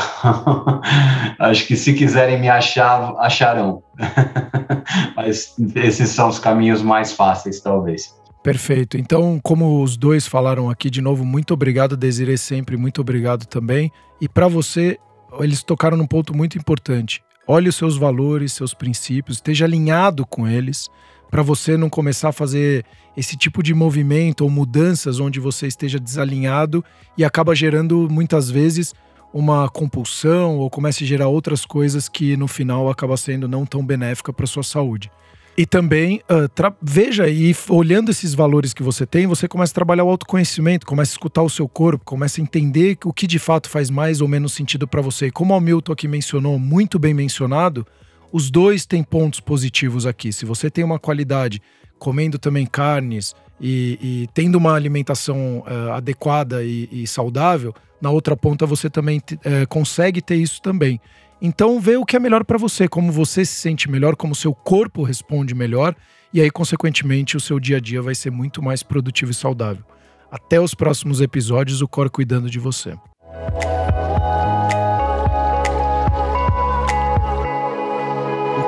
acho 1.37 1.67
que 1.67 1.75
se 1.75 1.93
quiserem 1.93 2.41
me 2.41 2.49
achar, 2.49 3.13
acharão. 3.19 3.83
Mas 5.15 5.53
esses 5.75 6.09
são 6.09 6.29
os 6.29 6.39
caminhos 6.39 6.81
mais 6.81 7.13
fáceis, 7.13 7.61
talvez. 7.61 8.15
Perfeito. 8.41 8.97
Então, 8.97 9.39
como 9.43 9.83
os 9.83 9.95
dois 9.95 10.25
falaram 10.25 10.67
aqui, 10.67 10.89
de 10.89 10.99
novo, 10.99 11.23
muito 11.23 11.53
obrigado, 11.53 11.95
Desiree, 11.95 12.39
sempre, 12.39 12.75
muito 12.75 13.01
obrigado 13.01 13.45
também. 13.45 13.91
E 14.19 14.27
para 14.27 14.47
você, 14.47 14.97
eles 15.39 15.61
tocaram 15.61 15.95
num 15.95 16.07
ponto 16.07 16.35
muito 16.35 16.57
importante. 16.57 17.21
Olhe 17.47 17.69
os 17.69 17.75
seus 17.75 17.97
valores, 17.97 18.53
seus 18.53 18.73
princípios, 18.73 19.37
esteja 19.37 19.65
alinhado 19.65 20.25
com 20.25 20.47
eles 20.47 20.89
para 21.31 21.41
você 21.41 21.77
não 21.77 21.89
começar 21.89 22.29
a 22.29 22.33
fazer 22.33 22.85
esse 23.15 23.37
tipo 23.37 23.63
de 23.63 23.73
movimento 23.73 24.41
ou 24.41 24.49
mudanças 24.49 25.19
onde 25.19 25.39
você 25.39 25.65
esteja 25.65 25.97
desalinhado 25.97 26.83
e 27.17 27.23
acaba 27.23 27.55
gerando 27.55 28.09
muitas 28.11 28.51
vezes 28.51 28.93
uma 29.33 29.69
compulsão 29.69 30.57
ou 30.57 30.69
comece 30.69 31.05
a 31.05 31.07
gerar 31.07 31.29
outras 31.29 31.65
coisas 31.65 32.09
que 32.09 32.35
no 32.35 32.49
final 32.49 32.89
acaba 32.89 33.15
sendo 33.15 33.47
não 33.47 33.65
tão 33.65 33.83
benéfica 33.83 34.33
para 34.33 34.45
sua 34.45 34.63
saúde. 34.63 35.09
E 35.57 35.65
também 35.65 36.21
uh, 36.29 36.75
veja 36.81 37.27
e 37.27 37.55
olhando 37.69 38.09
esses 38.09 38.33
valores 38.33 38.73
que 38.73 38.83
você 38.83 39.05
tem, 39.05 39.27
você 39.27 39.47
começa 39.47 39.71
a 39.71 39.75
trabalhar 39.75 40.03
o 40.03 40.09
autoconhecimento, 40.09 40.85
começa 40.85 41.11
a 41.11 41.13
escutar 41.13 41.43
o 41.43 41.49
seu 41.49 41.67
corpo, 41.67 42.03
começa 42.05 42.41
a 42.41 42.43
entender 42.43 42.97
o 43.05 43.13
que 43.13 43.27
de 43.27 43.37
fato 43.37 43.69
faz 43.69 43.89
mais 43.89 44.21
ou 44.21 44.27
menos 44.27 44.53
sentido 44.53 44.87
para 44.87 45.01
você. 45.01 45.27
E 45.27 45.31
como 45.31 45.55
o 45.55 45.61
Milton 45.61 45.91
aqui 45.91 46.07
mencionou, 46.07 46.57
muito 46.57 46.97
bem 46.97 47.13
mencionado, 47.13 47.85
os 48.31 48.49
dois 48.49 48.85
têm 48.85 49.03
pontos 49.03 49.39
positivos 49.39 50.05
aqui. 50.05 50.31
Se 50.31 50.45
você 50.45 50.69
tem 50.69 50.83
uma 50.83 50.99
qualidade 50.99 51.61
comendo 51.99 52.39
também 52.39 52.65
carnes 52.65 53.35
e, 53.59 53.99
e 54.01 54.29
tendo 54.33 54.55
uma 54.55 54.73
alimentação 54.73 55.59
uh, 55.59 55.91
adequada 55.91 56.63
e, 56.63 56.89
e, 56.91 57.05
saudável, 57.05 57.75
na 58.01 58.09
outra 58.09 58.35
ponta 58.35 58.65
você 58.65 58.89
também 58.89 59.19
uh, 59.19 59.67
consegue 59.69 60.21
ter 60.21 60.35
isso 60.35 60.61
também. 60.61 60.99
Então 61.41 61.79
vê 61.79 61.97
o 61.97 62.05
que 62.05 62.15
é 62.15 62.19
melhor 62.19 62.43
para 62.43 62.57
você, 62.57 62.87
como 62.87 63.11
você 63.11 63.43
se 63.45 63.53
sente 63.53 63.89
melhor, 63.89 64.15
como 64.15 64.33
seu 64.35 64.53
corpo 64.53 65.03
responde 65.03 65.55
melhor, 65.55 65.95
e 66.33 66.39
aí, 66.39 66.49
consequentemente, 66.49 67.35
o 67.35 67.41
seu 67.41 67.59
dia 67.59 67.77
a 67.77 67.79
dia 67.79 68.01
vai 68.01 68.15
ser 68.15 68.31
muito 68.31 68.61
mais 68.61 68.81
produtivo 68.81 69.31
e 69.31 69.33
saudável. 69.33 69.83
Até 70.31 70.61
os 70.61 70.73
próximos 70.73 71.19
episódios, 71.19 71.81
o 71.81 71.87
Cor 71.87 72.09
cuidando 72.09 72.49
de 72.49 72.57
você. 72.57 72.95